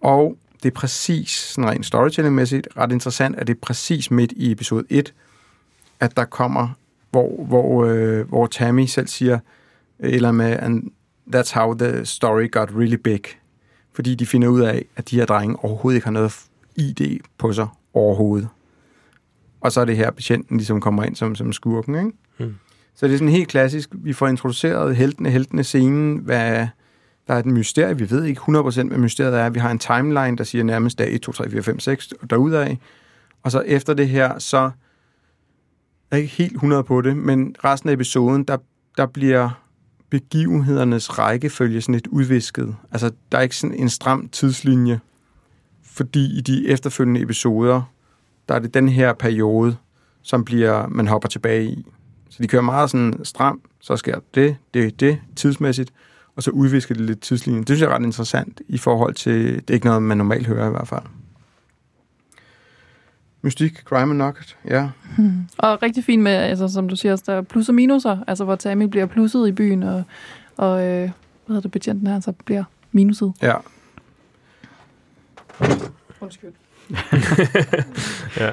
Og 0.00 0.36
det 0.62 0.68
er 0.68 0.74
præcis, 0.74 1.30
sådan 1.30 1.70
rent 1.70 1.86
storytelling-mæssigt, 1.86 2.68
ret 2.76 2.92
interessant, 2.92 3.36
at 3.36 3.46
det 3.46 3.54
er 3.54 3.60
præcis 3.62 4.10
midt 4.10 4.32
i 4.32 4.52
episode 4.52 4.84
1, 4.90 5.14
at 6.00 6.16
der 6.16 6.24
kommer, 6.24 6.68
hvor, 7.10 7.44
hvor, 7.44 7.84
øh, 7.84 8.28
hvor 8.28 8.46
Tammy 8.46 8.86
selv 8.86 9.06
siger, 9.06 9.38
eller 9.98 10.32
med, 10.32 10.56
and 10.60 10.82
that's 11.34 11.54
how 11.54 11.74
the 11.74 12.04
story 12.04 12.50
got 12.50 12.70
really 12.70 12.96
big. 12.96 13.22
Fordi 13.92 14.14
de 14.14 14.26
finder 14.26 14.48
ud 14.48 14.60
af, 14.60 14.84
at 14.96 15.10
de 15.10 15.16
her 15.16 15.26
drenge 15.26 15.56
overhovedet 15.64 15.96
ikke 15.96 16.06
har 16.06 16.12
noget 16.12 16.44
ID 16.76 17.20
på 17.38 17.52
sig 17.52 17.68
overhovedet. 17.94 18.48
Og 19.60 19.72
så 19.72 19.80
er 19.80 19.84
det 19.84 19.96
her, 19.96 20.10
patienten 20.10 20.56
ligesom 20.56 20.80
kommer 20.80 21.04
ind 21.04 21.16
som, 21.16 21.34
som 21.34 21.52
skurken, 21.52 21.94
ikke? 21.94 22.12
Så 22.96 23.06
det 23.06 23.14
er 23.14 23.18
sådan 23.18 23.32
helt 23.32 23.48
klassisk. 23.48 23.90
Vi 23.92 24.12
får 24.12 24.28
introduceret 24.28 24.96
heltene, 24.96 25.30
heltene 25.30 25.64
scenen, 25.64 26.16
hvad 26.16 26.66
der 27.28 27.34
er 27.34 27.38
et 27.38 27.46
mysterie. 27.46 27.98
Vi 27.98 28.10
ved 28.10 28.24
ikke 28.24 28.40
100% 28.40 28.88
hvad 28.88 28.98
mysteriet 28.98 29.38
er. 29.38 29.50
Vi 29.50 29.58
har 29.58 29.70
en 29.70 29.78
timeline, 29.78 30.36
der 30.36 30.44
siger 30.44 30.64
nærmest 30.64 30.98
dag 30.98 31.14
1, 31.14 31.20
2, 31.20 31.32
3, 31.32 31.50
4, 31.50 31.62
5, 31.62 31.80
6 31.80 32.12
og 32.12 32.30
derudaf. 32.30 32.76
Og 33.42 33.50
så 33.50 33.60
efter 33.60 33.94
det 33.94 34.08
her, 34.08 34.38
så 34.38 34.70
er 36.10 36.16
jeg 36.16 36.20
ikke 36.20 36.34
helt 36.34 36.52
100 36.52 36.84
på 36.84 37.00
det, 37.00 37.16
men 37.16 37.56
resten 37.64 37.88
af 37.88 37.94
episoden, 37.94 38.44
der, 38.44 38.56
der 38.96 39.06
bliver 39.06 39.50
begivenhedernes 40.10 41.18
rækkefølge 41.18 41.80
sådan 41.80 41.94
lidt 41.94 42.06
udvisket. 42.06 42.76
Altså, 42.92 43.10
der 43.32 43.38
er 43.38 43.42
ikke 43.42 43.56
sådan 43.56 43.76
en 43.76 43.88
stram 43.88 44.28
tidslinje, 44.28 45.00
fordi 45.82 46.38
i 46.38 46.40
de 46.40 46.68
efterfølgende 46.68 47.22
episoder, 47.22 47.82
der 48.48 48.54
er 48.54 48.58
det 48.58 48.74
den 48.74 48.88
her 48.88 49.12
periode, 49.12 49.76
som 50.22 50.44
bliver, 50.44 50.86
man 50.86 51.08
hopper 51.08 51.28
tilbage 51.28 51.64
i. 51.64 51.86
Så 52.28 52.42
de 52.42 52.48
kører 52.48 52.62
meget 52.62 52.90
sådan 52.90 53.24
stram, 53.24 53.60
så 53.80 53.96
sker 53.96 54.18
det, 54.34 54.56
det, 54.74 55.00
det, 55.00 55.20
tidsmæssigt, 55.36 55.92
og 56.36 56.42
så 56.42 56.50
udvisker 56.50 56.94
det 56.94 57.04
lidt 57.04 57.20
tidslinjen. 57.20 57.62
Det 57.62 57.68
synes 57.68 57.80
jeg 57.80 57.90
er 57.90 57.94
ret 57.94 58.02
interessant 58.02 58.60
i 58.68 58.78
forhold 58.78 59.14
til, 59.14 59.54
det 59.54 59.70
er 59.70 59.74
ikke 59.74 59.86
noget, 59.86 60.02
man 60.02 60.16
normalt 60.16 60.46
hører 60.46 60.66
i 60.66 60.70
hvert 60.70 60.88
fald. 60.88 61.02
Mystik, 63.42 63.82
crime 63.84 64.02
and 64.02 64.12
knocket, 64.12 64.56
ja. 64.64 64.88
Hmm. 65.16 65.48
Og 65.58 65.82
rigtig 65.82 66.04
fint 66.04 66.22
med, 66.22 66.32
altså, 66.32 66.68
som 66.68 66.88
du 66.88 66.96
siger, 66.96 67.16
der 67.16 67.32
er 67.32 67.42
plus 67.42 67.68
og 67.68 67.74
minuser, 67.74 68.18
altså 68.26 68.44
hvor 68.44 68.56
Tammy 68.56 68.84
bliver 68.84 69.06
plusset 69.06 69.48
i 69.48 69.52
byen, 69.52 69.82
og, 69.82 70.02
og 70.56 70.82
øh, 70.82 71.00
hvad 71.00 71.10
hedder 71.46 71.60
det, 71.60 71.70
betjenten 71.70 72.06
her, 72.06 72.20
så 72.20 72.32
bliver 72.32 72.64
minuset. 72.92 73.32
Ja. 73.42 73.54
Undskyld. 76.20 76.52
ja. 78.40 78.52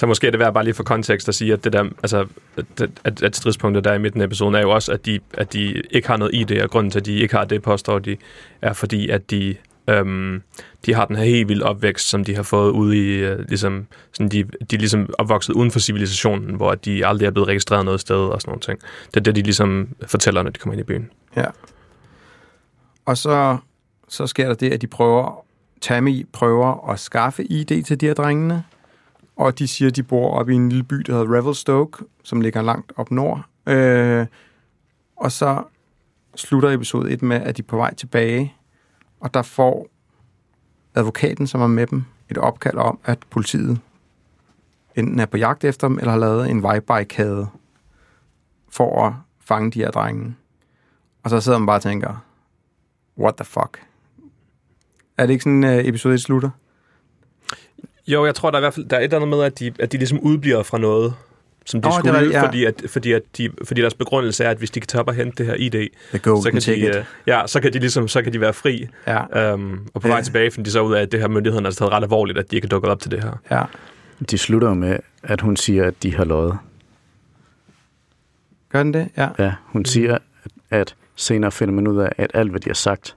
Så 0.00 0.06
måske 0.06 0.26
er 0.26 0.30
det 0.30 0.40
værd 0.40 0.54
bare 0.54 0.64
lige 0.64 0.74
for 0.74 0.82
kontekst 0.82 1.28
at 1.28 1.34
sige, 1.34 1.52
at 1.52 1.64
det 1.64 1.72
der, 1.72 1.84
altså, 2.02 2.26
at, 3.04 3.22
at 3.22 3.36
stridspunktet 3.36 3.84
der 3.84 3.94
i 3.94 3.98
midten 3.98 4.20
af 4.20 4.24
episoden 4.24 4.54
er 4.54 4.60
jo 4.60 4.70
også, 4.70 4.92
at 4.92 5.06
de, 5.06 5.20
at 5.34 5.52
de 5.52 5.82
ikke 5.90 6.08
har 6.08 6.16
noget 6.16 6.34
ID, 6.34 6.62
og 6.62 6.70
grunden 6.70 6.90
til, 6.90 6.98
at 6.98 7.06
de 7.06 7.14
ikke 7.14 7.36
har 7.36 7.44
det, 7.44 7.62
påstår 7.62 7.98
de, 7.98 8.16
er 8.62 8.72
fordi, 8.72 9.08
at 9.08 9.30
de, 9.30 9.56
øhm, 9.88 10.42
de 10.86 10.94
har 10.94 11.04
den 11.04 11.16
her 11.16 11.24
helt 11.24 11.48
vilde 11.48 11.64
opvækst, 11.64 12.08
som 12.08 12.24
de 12.24 12.36
har 12.36 12.42
fået 12.42 12.70
ude 12.70 12.96
i, 12.96 13.08
øh, 13.10 13.48
ligesom, 13.48 13.86
sådan 14.12 14.28
de, 14.28 14.44
de 14.44 14.76
er 14.76 14.78
ligesom 14.78 15.10
opvokset 15.18 15.52
uden 15.52 15.70
for 15.70 15.78
civilisationen, 15.78 16.54
hvor 16.54 16.74
de 16.74 17.06
aldrig 17.06 17.26
er 17.26 17.30
blevet 17.30 17.48
registreret 17.48 17.84
noget 17.84 18.00
sted 18.00 18.16
og 18.16 18.40
sådan 18.40 18.50
noget 18.50 18.62
ting. 18.62 18.80
Det 19.06 19.16
er 19.16 19.20
det, 19.20 19.36
de 19.36 19.42
ligesom 19.42 19.88
fortæller, 20.06 20.42
når 20.42 20.50
de 20.50 20.58
kommer 20.58 20.72
ind 20.72 20.80
i 20.80 20.84
byen. 20.84 21.10
Ja. 21.36 21.46
Og 23.06 23.16
så, 23.16 23.56
så 24.08 24.26
sker 24.26 24.46
der 24.46 24.54
det, 24.54 24.72
at 24.72 24.82
de 24.82 24.86
prøver, 24.86 25.44
Tammy 25.80 26.26
prøver 26.32 26.90
at 26.90 27.00
skaffe 27.00 27.44
ID 27.44 27.84
til 27.84 28.00
de 28.00 28.06
her 28.06 28.14
drengene, 28.14 28.64
og 29.40 29.58
de 29.58 29.68
siger, 29.68 29.88
at 29.88 29.96
de 29.96 30.02
bor 30.02 30.30
oppe 30.30 30.52
i 30.52 30.56
en 30.56 30.68
lille 30.68 30.84
by, 30.84 30.96
der 30.96 31.12
hedder 31.12 31.34
Revelstoke, 31.34 32.04
som 32.22 32.40
ligger 32.40 32.62
langt 32.62 32.92
op 32.96 33.10
nord. 33.10 33.44
Øh, 33.66 34.26
og 35.16 35.32
så 35.32 35.62
slutter 36.34 36.70
episode 36.70 37.10
1 37.10 37.22
med, 37.22 37.36
at 37.36 37.56
de 37.56 37.62
er 37.62 37.66
på 37.66 37.76
vej 37.76 37.94
tilbage, 37.94 38.54
og 39.20 39.34
der 39.34 39.42
får 39.42 39.86
advokaten, 40.94 41.46
som 41.46 41.60
er 41.60 41.66
med 41.66 41.86
dem, 41.86 42.04
et 42.30 42.38
opkald 42.38 42.78
om, 42.78 42.98
at 43.04 43.18
politiet 43.30 43.80
enten 44.94 45.20
er 45.20 45.26
på 45.26 45.36
jagt 45.36 45.64
efter 45.64 45.88
dem, 45.88 45.98
eller 45.98 46.10
har 46.10 46.18
lavet 46.18 46.50
en 46.50 46.62
vejbarrikade 46.62 47.48
for 48.68 49.06
at 49.06 49.12
fange 49.40 49.70
de 49.70 49.78
her 49.78 49.90
drenge. 49.90 50.36
Og 51.22 51.30
så 51.30 51.40
sidder 51.40 51.58
man 51.58 51.66
bare 51.66 51.78
og 51.78 51.82
tænker, 51.82 52.24
what 53.18 53.34
the 53.36 53.44
fuck? 53.44 53.86
Er 55.18 55.26
det 55.26 55.32
ikke 55.32 55.42
sådan, 55.42 55.64
øh, 55.64 55.84
episode 55.84 56.14
1 56.14 56.20
slutter? 56.20 56.50
Jo, 58.12 58.26
jeg 58.26 58.34
tror, 58.34 58.50
der 58.50 58.58
er 58.58 58.60
i 58.60 58.64
hvert 58.64 58.74
fald 58.74 58.86
der 58.88 58.96
er 58.96 59.00
et 59.00 59.04
eller 59.04 59.16
andet 59.16 59.28
med, 59.28 59.42
at 59.42 59.58
de, 59.58 59.72
at 59.78 59.92
de 59.92 59.96
ligesom 59.98 60.20
udbliver 60.20 60.62
fra 60.62 60.78
noget, 60.78 61.14
som 61.66 61.82
de 61.82 61.86
oh, 61.88 61.92
det 61.92 61.98
skulle, 61.98 62.18
rigtigt, 62.18 62.34
ja. 62.34 62.46
fordi, 62.46 62.64
at, 62.64 62.82
fordi, 62.86 63.12
at 63.12 63.22
de, 63.38 63.50
fordi 63.64 63.80
deres 63.80 63.94
begrundelse 63.94 64.44
er, 64.44 64.50
at 64.50 64.58
hvis 64.58 64.70
de 64.70 64.80
kan 64.80 64.86
tage 64.86 65.00
op 65.00 65.08
og 65.08 65.14
hente 65.14 65.36
det 65.36 65.46
her 65.46 65.54
ID, 65.54 65.88
så 66.12 66.50
kan, 66.52 66.60
de, 66.60 66.86
øh, 66.86 67.04
ja, 67.26 67.42
så 67.46 67.60
kan 67.60 67.72
de 67.72 67.78
ligesom 67.78 68.08
så 68.08 68.22
kan 68.22 68.32
de 68.32 68.40
være 68.40 68.52
fri. 68.52 68.86
Ja. 69.06 69.52
Um, 69.54 69.86
og 69.94 70.00
på 70.00 70.08
vej 70.08 70.16
Ja. 70.16 70.22
tilbage 70.22 70.50
finder 70.50 70.64
de 70.64 70.70
så 70.70 70.80
ud 70.80 70.94
af, 70.94 71.02
at 71.02 71.12
det 71.12 71.20
her 71.20 71.28
myndighederne 71.28 71.66
har 71.66 71.72
taget 71.72 71.92
ret 71.92 72.02
alvorligt, 72.02 72.38
at 72.38 72.50
de 72.50 72.56
ikke 72.56 72.66
er 72.66 72.68
dukket 72.68 72.90
op 72.90 73.00
til 73.00 73.10
det 73.10 73.22
her. 73.22 73.32
Ja. 73.50 73.62
De 74.30 74.38
slutter 74.38 74.74
med, 74.74 74.96
at 75.22 75.40
hun 75.40 75.56
siger, 75.56 75.84
at 75.84 76.02
de 76.02 76.16
har 76.16 76.24
løjet. 76.24 76.58
Gør 78.72 78.82
den 78.82 78.94
det? 78.94 79.08
Ja. 79.16 79.28
Ja, 79.38 79.52
hun 79.64 79.84
siger, 79.84 80.18
at, 80.70 80.94
senere 81.16 81.50
finder 81.52 81.74
man 81.74 81.86
ud 81.88 81.98
af, 81.98 82.12
at 82.16 82.30
alt, 82.34 82.50
hvad 82.50 82.60
de 82.60 82.68
har 82.68 82.74
sagt, 82.74 83.16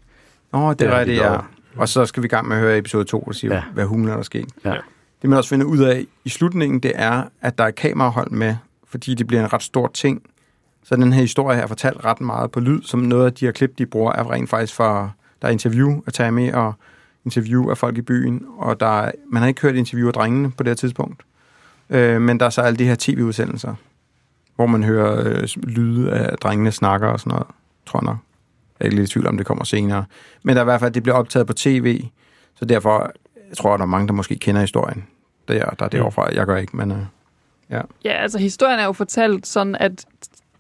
Åh, 0.54 0.70
det, 0.70 0.80
Det 0.80 0.86
er 0.88 0.92
har 0.92 1.00
rigtigt, 1.00 1.22
de 1.22 1.32
ja. 1.32 1.38
Og 1.76 1.90
så 1.90 2.06
skal 2.06 2.24
vi 2.24 2.26
i 2.26 2.30
gang 2.30 2.48
med 2.48 2.56
at 2.56 2.62
høre 2.62 2.78
episode 2.78 3.04
2, 3.06 3.20
og 3.20 3.36
sige, 3.36 3.54
ja. 3.54 3.64
Hvad 3.74 3.86
hulen 3.86 4.08
er 4.08 4.16
der 4.16 4.24
sket. 4.24 4.50
Ja. 4.66 4.76
Det 5.22 5.30
man 5.30 5.38
også 5.38 5.50
finder 5.50 5.66
ud 5.66 5.78
af 5.78 6.06
i 6.26 6.30
slutningen, 6.30 6.80
det 6.80 6.92
er, 6.96 7.24
at 7.42 7.58
der 7.58 7.64
er 7.64 7.72
kamerahold 7.72 8.32
med, 8.32 8.56
fordi 8.88 9.14
det 9.14 9.28
bliver 9.28 9.44
en 9.44 9.54
ret 9.54 9.64
stor 9.64 9.92
ting. 9.94 10.22
Så 10.84 10.96
den 10.96 11.14
her 11.14 11.22
historie 11.22 11.56
her 11.56 11.64
er 11.64 11.68
fortalt 11.68 12.06
ret 12.06 12.22
meget 12.22 12.52
på 12.52 12.60
lyd, 12.60 12.82
som 12.82 13.00
noget 13.00 13.26
af 13.26 13.34
de 13.34 13.46
her 13.46 13.52
klip, 13.52 13.78
de 13.78 13.86
bruger, 13.86 14.12
er 14.12 14.32
rent 14.32 14.50
faktisk 14.50 14.76
fra, 14.76 15.10
der 15.42 15.48
er 15.48 15.52
interview 15.52 16.02
af 16.08 16.14
Tammy 16.14 16.54
og 16.54 16.74
interview 17.26 17.70
af 17.70 17.78
folk 17.78 17.98
i 17.98 18.02
byen, 18.02 18.46
og 18.58 18.80
der 18.80 19.02
er, 19.02 19.12
man 19.32 19.42
har 19.42 19.48
ikke 19.48 19.62
hørt 19.62 19.76
interview 19.76 20.08
af 20.08 20.14
drengene 20.14 20.52
på 20.52 20.64
det 20.64 20.70
her 20.70 20.76
tidspunkt. 20.76 21.24
Øh, 21.90 22.22
men 22.22 22.40
der 22.40 22.46
er 22.46 22.50
så 22.50 22.62
alle 22.62 22.78
de 22.78 22.86
her 22.86 22.96
tv-udsendelser, 23.00 23.76
hvor 24.56 24.66
man 24.66 24.84
hører 24.84 25.28
øh, 25.28 25.48
lyde 25.64 26.12
af 26.12 26.38
drengene 26.38 26.72
snakker 26.72 27.08
og 27.08 27.20
sådan 27.20 27.32
noget, 27.32 27.48
tror 27.86 28.00
jeg 28.00 28.06
nok. 28.06 28.18
Jeg 28.84 28.90
er 28.90 28.96
lidt 28.96 29.10
i 29.10 29.14
tvivl 29.14 29.28
om, 29.28 29.38
det 29.38 29.46
kommer 29.46 29.64
senere. 29.64 30.06
Men 30.44 30.56
der 30.56 30.62
er 30.62 30.64
i 30.64 30.70
hvert 30.72 30.80
fald, 30.80 30.92
det 30.94 31.04
bliver 31.04 31.16
optaget 31.16 31.48
på 31.48 31.54
tv, 31.54 32.04
så 32.56 32.66
derfor 32.66 33.12
jeg 33.50 33.58
tror 33.58 33.72
jeg, 33.72 33.80
der 33.80 33.86
er 33.86 33.90
mange, 33.90 34.08
der 34.08 34.14
måske 34.14 34.36
kender 34.36 34.62
historien. 34.62 35.04
Der, 35.48 35.70
der 35.70 35.86
er 35.86 35.90
det 35.90 36.02
overfra. 36.02 36.28
Jeg 36.34 36.46
gør 36.46 36.58
ikke, 36.58 36.78
men 36.78 36.92
øh, 36.92 36.98
ja. 37.70 37.82
Ja, 38.06 38.12
altså 38.12 38.38
historien 38.40 38.80
er 38.80 38.86
jo 38.86 38.94
fortalt 38.94 39.48
sådan, 39.48 39.76
at 39.80 40.06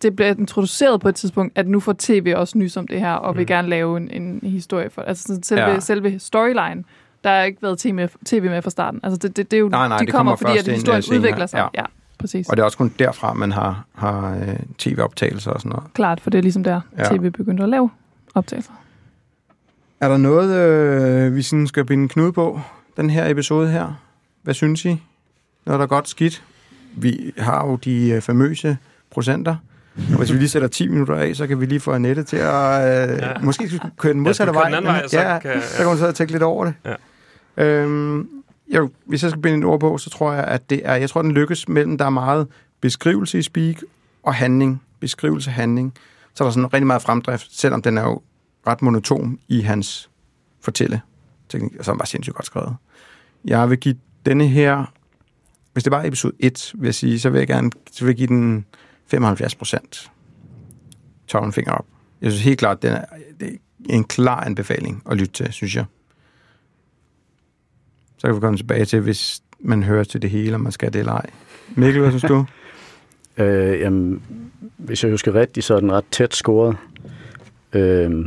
det 0.01 0.15
bliver 0.15 0.29
introduceret 0.29 1.01
på 1.01 1.09
et 1.09 1.15
tidspunkt, 1.15 1.57
at 1.57 1.67
nu 1.67 1.79
får 1.79 1.95
tv 1.99 2.33
også 2.35 2.57
nys 2.57 2.77
om 2.77 2.87
det 2.87 2.99
her, 2.99 3.13
og 3.13 3.37
vil 3.37 3.47
gerne 3.47 3.67
lave 3.69 3.97
en, 3.97 4.09
en 4.11 4.39
historie 4.43 4.89
for 4.89 5.01
Altså 5.01 5.23
sådan 5.27 5.43
selve, 5.43 5.61
Ja. 5.63 5.79
selve 5.79 6.19
storyline, 6.19 6.83
der 7.23 7.29
har 7.29 7.41
ikke 7.41 7.61
været 7.61 7.79
tv 7.79 7.93
med, 7.93 8.07
TV 8.25 8.43
med 8.43 8.61
fra 8.61 8.69
starten. 8.69 8.99
Altså 9.03 9.17
det, 9.17 9.37
det, 9.37 9.51
det 9.51 9.57
er 9.57 9.61
jo, 9.61 9.67
Nej, 9.69 9.87
nej, 9.87 9.97
de 9.97 10.05
det 10.05 10.13
kommer, 10.13 10.35
kommer 10.35 10.47
fordi, 10.55 10.69
at 10.69 10.75
historien 10.75 11.01
senere. 11.01 11.19
udvikler 11.19 11.45
sig. 11.45 11.57
Ja. 11.57 11.63
Ja. 11.63 11.69
ja, 11.81 11.85
præcis. 12.19 12.49
Og 12.49 12.57
det 12.57 12.61
er 12.61 12.65
også 12.65 12.77
kun 12.77 12.93
derfra, 12.99 13.33
man 13.33 13.51
har, 13.51 13.85
har 13.95 14.35
øh, 14.35 14.55
tv-optagelser 14.77 15.51
og 15.51 15.59
sådan 15.61 15.69
noget. 15.69 15.93
Klart, 15.93 16.19
for 16.21 16.29
det 16.29 16.37
er 16.37 16.41
ligesom 16.41 16.63
der, 16.63 16.81
Ja. 16.97 17.03
tv 17.03 17.29
begyndte 17.31 17.63
at 17.63 17.69
lave 17.69 17.89
optagelser. 18.35 18.71
Er 19.99 20.09
der 20.09 20.17
noget, 20.17 20.55
øh, 20.57 21.35
vi 21.35 21.41
sådan 21.41 21.67
skal 21.67 21.85
binde 21.85 22.07
knude 22.09 22.33
på, 22.33 22.61
den 22.97 23.09
her 23.09 23.29
episode 23.29 23.69
her? 23.71 23.93
Hvad 24.41 24.53
synes 24.53 24.85
I? 24.85 24.87
Noget, 25.65 25.79
der 25.79 25.83
er 25.83 25.87
godt 25.87 26.09
skidt? 26.09 26.43
Vi 26.97 27.33
har 27.37 27.67
jo 27.67 27.75
de 27.75 28.09
øh, 28.09 28.21
famøse 28.21 28.77
procenter. 29.11 29.55
Og 30.11 30.17
hvis 30.17 30.33
vi 30.33 30.37
lige 30.37 30.49
sætter 30.49 30.67
10 30.67 30.87
minutter 30.87 31.15
af, 31.15 31.35
så 31.35 31.47
kan 31.47 31.59
vi 31.61 31.65
lige 31.65 31.79
få 31.79 31.91
Annette 31.91 32.23
til 32.23 32.37
at... 32.37 33.09
Øh, 33.11 33.17
ja. 33.17 33.39
Måske 33.41 33.67
skal 33.67 33.79
vi 33.83 33.89
køre 33.97 34.13
den 34.13 34.21
modsatte 34.21 34.53
Ja, 34.53 34.59
vej. 34.59 34.69
den 34.69 34.83
vej, 34.83 35.07
så 35.07 35.19
ja, 35.21 35.39
kan- 35.39 35.61
så 35.61 35.77
kan 35.77 35.87
hun 35.87 35.97
så 35.97 36.11
tænke 36.11 36.31
lidt 36.31 36.43
over 36.43 36.65
det. 36.65 36.73
Ja. 37.57 37.65
Øhm, 37.65 38.27
jo, 38.75 38.89
hvis 39.05 39.23
jeg 39.23 39.31
skal 39.31 39.41
binde 39.41 39.57
et 39.57 39.63
ord 39.65 39.79
på, 39.79 39.97
så 39.97 40.09
tror 40.09 40.33
jeg, 40.33 40.43
at 40.43 40.69
det 40.69 40.81
er... 40.83 40.95
Jeg 40.95 41.09
tror, 41.09 41.21
den 41.21 41.31
lykkes 41.31 41.67
mellem, 41.69 41.97
der 41.97 42.05
er 42.05 42.09
meget 42.09 42.47
beskrivelse 42.81 43.39
i 43.39 43.41
speak 43.41 43.75
og 44.23 44.33
handling. 44.35 44.81
Beskrivelse 44.99 45.51
handling. 45.51 45.93
Så 46.33 46.43
er 46.43 46.47
der 46.47 46.51
sådan 46.53 46.73
rigtig 46.73 46.87
meget 46.87 47.01
fremdrift, 47.01 47.59
selvom 47.59 47.81
den 47.81 47.97
er 47.97 48.03
jo 48.03 48.21
ret 48.67 48.81
monoton 48.81 49.39
i 49.47 49.61
hans 49.61 50.09
fortælle 50.61 51.01
teknik, 51.49 51.71
som 51.81 51.99
var 51.99 52.05
sindssygt 52.05 52.35
godt 52.35 52.45
skrevet. 52.45 52.75
Jeg 53.45 53.69
vil 53.69 53.77
give 53.77 53.95
denne 54.25 54.47
her, 54.47 54.93
hvis 55.73 55.83
det 55.83 55.91
var 55.91 56.03
episode 56.03 56.33
1, 56.39 56.71
vil 56.75 56.87
jeg 56.87 56.95
sige, 56.95 57.19
så 57.19 57.29
vil 57.29 57.39
jeg 57.39 57.47
gerne 57.47 57.71
så 57.91 58.05
vil 58.05 58.09
jeg 58.11 58.17
give 58.17 58.27
den 58.27 58.65
75 59.07 59.55
procent. 59.55 60.11
Tommelfinger 61.27 61.71
op. 61.71 61.85
Jeg 62.21 62.31
synes 62.31 62.43
helt 62.43 62.59
klart, 62.59 62.81
den 62.81 62.91
er, 62.91 63.05
det 63.39 63.49
er 63.89 63.93
en 63.93 64.03
klar 64.03 64.43
anbefaling 64.43 65.03
at 65.11 65.17
lytte 65.17 65.33
til, 65.33 65.53
synes 65.53 65.75
jeg. 65.75 65.85
Så 68.17 68.27
kan 68.27 68.35
vi 68.35 68.39
komme 68.39 68.57
tilbage 68.57 68.85
til, 68.85 68.99
hvis 68.99 69.41
man 69.59 69.83
hører 69.83 70.03
til 70.03 70.21
det 70.21 70.29
hele, 70.29 70.55
om 70.55 70.61
man 70.61 70.71
skal 70.71 70.93
det 70.93 70.99
eller 70.99 71.13
ej. 71.13 71.29
Mikkel, 71.75 72.01
hvad 72.01 72.11
synes 72.11 72.23
du? 72.23 72.45
Øh, 73.37 73.79
jamen, 73.79 74.21
hvis 74.77 75.03
jeg 75.03 75.11
husker 75.11 75.35
rigtigt, 75.35 75.65
så 75.65 75.75
er 75.75 75.79
den 75.79 75.91
ret 75.91 76.05
tæt 76.11 76.35
scoret. 76.35 76.77
Øh, 77.73 78.25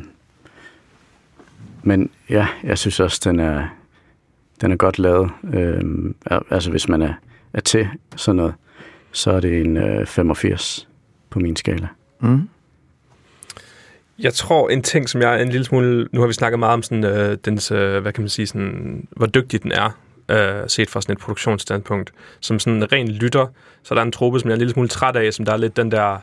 men 1.83 2.11
ja, 2.31 2.47
jeg 2.65 2.79
synes 2.79 3.01
også, 3.01 3.21
den 3.25 3.41
er, 3.41 3.77
den 4.61 4.73
er 4.73 4.77
godt 4.77 4.99
lavet. 4.99 5.31
Øh, 5.55 5.83
altså, 6.51 6.71
hvis 6.71 6.89
man 6.89 7.03
er, 7.03 7.15
er 7.53 7.61
til 7.61 7.89
sådan 8.17 8.37
noget, 8.37 8.55
så 9.13 9.31
er 9.31 9.41
det 9.41 9.61
en 9.61 9.77
øh, 9.77 10.07
85 10.07 10.89
på 11.31 11.39
min 11.39 11.57
skala. 11.57 11.89
Mm. 12.21 12.49
Jeg 14.19 14.35
tror, 14.35 14.69
en 14.69 14.83
ting, 14.83 15.09
som 15.09 15.21
jeg 15.21 15.35
er 15.35 15.43
en 15.43 15.49
lille 15.49 15.65
smule... 15.65 16.09
Nu 16.13 16.21
har 16.21 16.27
vi 16.27 16.33
snakket 16.33 16.59
meget 16.59 16.73
om 16.73 16.83
sådan, 16.83 17.05
øh, 17.05 17.39
dens, 17.45 17.71
øh, 17.71 18.03
hvad 18.03 18.13
kan 18.13 18.23
man 18.23 18.29
sige, 18.29 18.47
sådan, 18.47 19.09
hvor 19.11 19.27
dygtig 19.27 19.63
den 19.63 19.73
er, 19.73 19.99
øh, 20.29 20.63
set 20.67 20.91
fra 20.91 21.01
sådan 21.01 21.13
et 21.13 21.19
produktionsstandpunkt. 21.19 22.13
Som 22.41 22.59
sådan 22.59 22.83
en 22.83 22.93
ren 22.93 23.09
lytter, 23.09 23.47
så 23.83 23.95
er 23.95 23.97
der 23.97 24.03
en 24.03 24.13
trope, 24.13 24.41
som 24.41 24.49
jeg 24.49 24.53
er 24.53 24.57
en 24.57 24.59
lille 24.59 24.73
smule 24.73 24.89
træt 24.89 25.17
af, 25.17 25.35
som 25.35 25.45
der 25.45 25.53
er 25.53 25.57
lidt 25.57 25.77
den 25.77 25.91
der... 25.91 26.19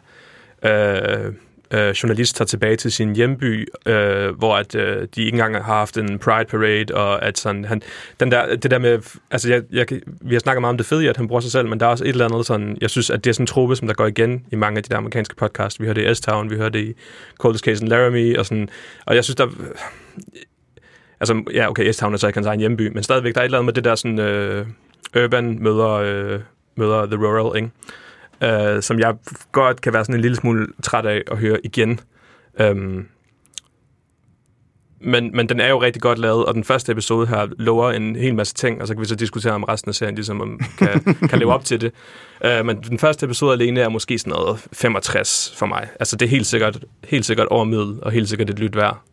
Øh, 0.63 1.33
øh, 1.73 1.89
journalist 1.89 2.35
tager 2.35 2.45
tilbage 2.45 2.75
til 2.75 2.91
sin 2.91 3.15
hjemby, 3.15 3.67
øh, 3.85 4.37
hvor 4.37 4.55
at, 4.55 4.75
øh, 4.75 5.07
de 5.15 5.21
ikke 5.21 5.35
engang 5.35 5.55
har 5.55 5.61
haft 5.63 5.97
en 5.97 6.19
Pride 6.19 6.45
Parade, 6.45 6.85
og 6.93 7.25
at 7.25 7.37
sådan, 7.37 7.65
han, 7.65 7.81
den 8.19 8.31
der, 8.31 8.55
det 8.55 8.71
der 8.71 8.79
med, 8.79 8.99
altså 9.31 9.49
jeg, 9.49 9.63
jeg, 9.71 9.85
vi 10.21 10.35
har 10.35 10.39
snakket 10.39 10.61
meget 10.61 10.73
om 10.73 10.77
det 10.77 10.85
fede 10.85 11.03
i, 11.03 11.07
at 11.07 11.17
han 11.17 11.27
bruger 11.27 11.41
sig 11.41 11.51
selv, 11.51 11.67
men 11.67 11.79
der 11.79 11.85
er 11.85 11.89
også 11.89 12.03
et 12.03 12.09
eller 12.09 12.25
andet 12.25 12.45
sådan, 12.45 12.77
jeg 12.81 12.89
synes, 12.89 13.09
at 13.09 13.23
det 13.23 13.29
er 13.29 13.33
sådan 13.33 13.43
en 13.43 13.47
trope, 13.47 13.75
som 13.75 13.87
der 13.87 13.95
går 13.95 14.05
igen 14.05 14.45
i 14.51 14.55
mange 14.55 14.77
af 14.77 14.83
de 14.83 14.89
der 14.89 14.97
amerikanske 14.97 15.35
podcasts. 15.35 15.79
Vi 15.79 15.85
hører 15.85 15.93
det 15.93 16.11
i 16.11 16.15
S-Town, 16.15 16.49
vi 16.49 16.55
hører 16.55 16.69
det 16.69 16.79
i 16.79 16.93
Coldest 17.37 17.65
Case 17.65 17.83
in 17.83 17.87
Laramie, 17.87 18.39
og 18.39 18.45
sådan, 18.45 18.69
og 19.05 19.15
jeg 19.15 19.23
synes, 19.23 19.35
der, 19.35 19.47
altså, 21.23 21.43
ja, 21.53 21.69
okay, 21.69 21.91
S-Town 21.91 22.13
er 22.13 22.17
så 22.17 22.27
ikke 22.27 22.37
hans 22.37 22.47
egen 22.47 22.59
hjemby, 22.59 22.87
men 22.93 23.03
stadigvæk, 23.03 23.33
der 23.35 23.39
er 23.39 23.43
et 23.43 23.45
eller 23.45 23.57
andet 23.57 23.65
med 23.65 23.73
det 23.73 23.83
der 23.83 23.95
sådan, 23.95 24.19
øh, 24.19 24.67
Urban 25.23 25.63
møder, 25.63 25.89
øh, 25.89 26.39
møder 26.75 27.05
The 27.05 27.15
Rural, 27.15 27.57
ikke? 27.57 28.75
Øh, 28.75 28.81
som 28.81 28.99
jeg 28.99 29.15
godt 29.51 29.81
kan 29.81 29.93
være 29.93 30.05
sådan 30.05 30.15
en 30.15 30.21
lille 30.21 30.35
smule 30.35 30.67
træt 30.83 31.05
af 31.05 31.21
at 31.31 31.37
høre 31.37 31.57
igen. 31.63 31.99
Øhm, 32.59 33.05
men, 34.99 35.31
men 35.33 35.49
den 35.49 35.59
er 35.59 35.69
jo 35.69 35.81
rigtig 35.81 36.01
godt 36.01 36.17
lavet, 36.17 36.45
og 36.45 36.53
den 36.53 36.63
første 36.63 36.91
episode 36.91 37.27
her 37.27 37.47
lover 37.57 37.91
en 37.91 38.15
hel 38.15 38.35
masse 38.35 38.53
ting, 38.53 38.81
og 38.81 38.87
så 38.87 38.93
kan 38.93 39.01
vi 39.01 39.05
så 39.05 39.15
diskutere 39.15 39.53
om 39.53 39.63
resten 39.63 39.89
af 39.89 39.95
serien 39.95 40.15
ligesom 40.15 40.41
om 40.41 40.59
kan, 40.77 41.15
kan 41.29 41.39
leve 41.39 41.53
op 41.53 41.65
til 41.65 41.81
det. 41.81 41.91
Uh, 42.45 42.65
men 42.65 42.77
den 42.77 42.99
første 42.99 43.25
episode 43.25 43.53
alene 43.53 43.79
er 43.79 43.89
måske 43.89 44.19
sådan 44.19 44.33
noget 44.33 44.67
65 44.73 45.55
for 45.57 45.65
mig. 45.65 45.87
Altså 45.99 46.15
det 46.15 46.25
er 46.25 46.29
helt 46.29 46.45
sikkert, 46.45 46.85
helt 47.03 47.25
sikkert 47.25 47.47
over 47.47 47.63
middel, 47.63 47.99
og 48.01 48.11
helt 48.11 48.29
sikkert 48.29 48.49
et 48.49 48.59
lyt 48.59 48.75
værd. 48.75 49.12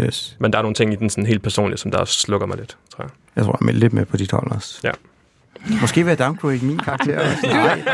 Yes. 0.00 0.36
Men 0.40 0.52
der 0.52 0.58
er 0.58 0.62
nogle 0.62 0.74
ting 0.74 0.92
i 0.92 0.96
den 0.96 1.10
sådan 1.10 1.26
helt 1.26 1.42
personlige, 1.42 1.78
som 1.78 1.90
der 1.90 1.98
også 1.98 2.18
slukker 2.20 2.46
mig 2.46 2.56
lidt, 2.58 2.76
tror 2.96 3.04
jeg. 3.04 3.10
Jeg 3.36 3.44
tror, 3.44 3.58
jeg 3.60 3.68
er 3.68 3.72
lidt 3.72 3.92
med 3.92 4.04
på 4.06 4.16
dit 4.16 4.30
hold 4.32 4.50
også. 4.52 4.80
Ja. 4.84 4.90
Måske 5.80 6.04
vil 6.04 6.08
jeg 6.10 6.18
downgrade 6.18 6.58
min 6.64 6.78
karakter 6.78 7.18
også. 7.20 7.36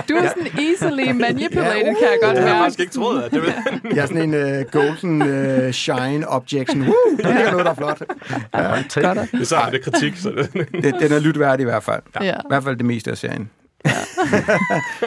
Du, 0.09 0.15
du 0.15 0.19
er 0.21 0.29
sådan 0.29 0.47
easily 0.67 1.11
manipulated, 1.21 1.83
kan 1.83 2.09
jeg 2.11 2.19
godt 2.23 2.37
Jeg 2.37 2.43
har 2.43 2.49
mærke. 2.53 2.59
faktisk 2.63 2.81
ikke 2.81 2.93
troet, 2.93 3.23
at 3.23 3.31
det 3.31 3.41
ville... 3.43 3.55
Jeg 3.97 4.03
er 4.03 4.07
sådan 4.07 4.35
en 4.35 4.61
uh, 4.61 4.71
golden 4.73 5.23
uh, 5.23 5.71
shine 5.71 6.29
object. 6.29 6.69
Sådan, 6.69 6.83
Woo, 6.83 6.95
det 7.17 7.27
er 7.27 7.51
noget, 7.51 7.65
der 7.67 7.71
er 7.71 7.75
flot. 7.75 8.03
Ja, 8.55 8.63
Godt. 8.69 9.29
Det 9.33 9.41
er 9.41 9.45
så 9.45 9.57
er 9.57 9.71
det 9.71 9.85
kritik, 9.85 10.17
så 10.17 10.31
det... 10.31 10.69
det, 10.73 10.95
den 11.01 11.13
er 11.13 11.19
lytværdig 11.19 11.63
i 11.63 11.65
hvert 11.65 11.83
fald. 11.83 12.03
Ja. 12.21 12.35
I 12.35 12.49
hvert 12.49 12.65
fald 12.65 12.77
det 12.77 12.87
meste 12.87 13.11
af 13.11 13.19
serien. 13.19 13.51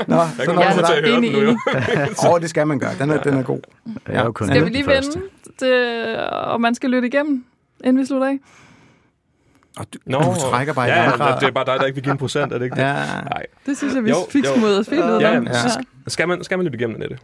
Nå, 0.08 0.15
Jeg 0.15 0.29
så 0.38 0.45
kommer 0.45 0.63
til 0.71 0.82
at 0.82 0.88
høre 1.10 1.21
den 1.21 1.32
nu, 1.32 1.39
jo. 1.41 1.58
Åh, 2.29 2.41
det 2.41 2.49
skal 2.49 2.67
man 2.67 2.79
gøre. 2.79 2.91
Den 2.99 3.10
er, 3.10 3.21
den 3.21 3.34
er 3.34 3.43
god. 3.43 3.60
Er 4.06 4.32
kun 4.32 4.47
Skal 4.47 4.65
vi 4.65 4.69
lige 4.69 4.84
første. 4.86 5.12
vende, 5.19 5.27
det, 5.59 6.17
og 6.27 6.61
man 6.61 6.75
skal 6.75 6.89
lytte 6.89 7.07
igennem, 7.07 7.45
inden 7.83 8.01
vi 8.01 8.05
slutter 8.05 8.27
af? 8.27 8.39
Og 9.77 9.85
du, 9.93 9.99
Nå, 10.05 10.19
du 10.19 10.35
trækker 10.49 10.73
bare 10.73 10.87
i 10.87 10.91
ja, 10.91 11.03
ja, 11.03 11.35
det 11.39 11.47
er 11.47 11.51
bare 11.51 11.65
dig, 11.65 11.75
der 11.79 11.85
ikke 11.85 11.95
vil 11.95 12.03
give 12.03 12.11
en 12.11 12.17
procent, 12.17 12.53
er 12.53 12.57
det 12.57 12.65
ikke 12.65 12.75
det? 12.75 12.81
Ja. 12.81 12.93
Nej. 13.23 13.45
Det 13.65 13.77
synes 13.77 13.95
jeg, 13.95 14.03
vi 14.03 14.09
Jo, 14.09 14.15
fik 14.29 14.45
smudet 14.45 14.79
os 14.79 14.89
fint 14.89 15.03
ud 15.03 15.19
Ja, 15.19 15.33
ja. 15.33 15.53
Så 15.53 15.85
skal 16.07 16.27
man, 16.27 16.43
skal 16.43 16.57
man 16.57 16.65
lytte 16.65 16.77
igennem 16.79 16.99
det. 17.01 17.19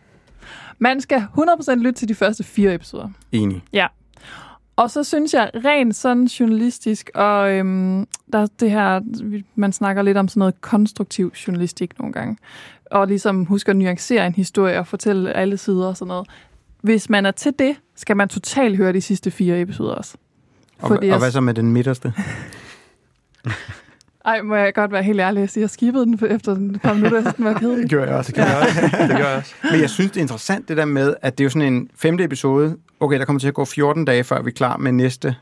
Man 0.79 1.01
skal 1.01 1.23
100% 1.37 1.75
lytte 1.75 1.91
til 1.91 2.07
de 2.07 2.15
første 2.15 2.43
fire 2.43 2.73
episoder. 2.73 3.09
Enig. 3.31 3.63
Ja. 3.73 3.87
Og 4.75 4.91
så 4.91 5.03
synes 5.03 5.33
jeg 5.33 5.51
rent 5.65 5.95
sådan 5.95 6.25
journalistisk, 6.25 7.09
og 7.15 7.51
øhm, 7.51 8.07
der 8.33 8.39
er 8.39 8.47
det 8.59 8.71
her, 8.71 9.01
man 9.55 9.71
snakker 9.71 10.01
lidt 10.01 10.17
om 10.17 10.27
sådan 10.27 10.39
noget 10.39 10.61
konstruktiv 10.61 11.33
journalistik 11.47 11.99
nogle 11.99 12.13
gange, 12.13 12.37
og 12.91 13.07
ligesom 13.07 13.45
husker 13.45 13.71
at 13.71 13.77
nuancere 13.77 14.27
en 14.27 14.35
historie 14.35 14.79
og 14.79 14.87
fortælle 14.87 15.33
alle 15.33 15.57
sider 15.57 15.87
og 15.87 15.97
sådan 15.97 16.07
noget. 16.07 16.27
Hvis 16.81 17.09
man 17.09 17.25
er 17.25 17.31
til 17.31 17.53
det, 17.59 17.75
skal 17.95 18.17
man 18.17 18.27
totalt 18.29 18.77
høre 18.77 18.93
de 18.93 19.01
sidste 19.01 19.31
fire 19.31 19.61
episoder 19.61 19.91
også. 19.93 20.17
Og, 20.79 20.87
Fordi 20.87 21.05
og 21.05 21.07
jeg- 21.07 21.17
hvad 21.19 21.31
så 21.31 21.41
med 21.41 21.53
den 21.53 21.71
midterste? 21.71 22.13
Ej, 24.25 24.41
må 24.41 24.55
jeg 24.55 24.73
godt 24.73 24.91
være 24.91 25.03
helt 25.03 25.19
ærlig 25.19 25.43
at 25.43 25.49
sige, 25.49 25.61
jeg 25.61 25.69
skippede 25.69 26.05
den 26.05 26.19
efter 26.29 26.51
et 26.51 26.79
par 26.83 26.93
minutter, 26.93 27.21
synes, 27.21 27.35
den 27.35 27.45
var 27.45 27.53
kedelig. 27.53 27.81
Det 27.81 27.89
gjorde 27.89 28.07
jeg 28.09 28.15
også. 28.17 28.27
Det 28.31 28.35
gjorde 28.35 28.49
jeg 28.49 28.59
også. 28.67 28.81
Det 29.07 29.17
gør 29.17 29.27
jeg 29.29 29.37
også. 29.37 29.53
Men 29.71 29.81
jeg 29.81 29.89
synes, 29.89 30.11
det 30.11 30.17
er 30.17 30.21
interessant 30.21 30.67
det 30.69 30.77
der 30.77 30.85
med, 30.85 31.13
at 31.21 31.37
det 31.37 31.43
er 31.43 31.45
jo 31.45 31.49
sådan 31.49 31.73
en 31.73 31.89
femte 31.95 32.23
episode. 32.23 32.77
Okay, 32.99 33.19
der 33.19 33.25
kommer 33.25 33.39
til 33.39 33.47
at 33.47 33.53
gå 33.53 33.65
14 33.65 34.05
dage, 34.05 34.23
før 34.23 34.41
vi 34.41 34.49
er 34.49 34.53
klar 34.53 34.77
med 34.77 34.91
næste 34.91 35.35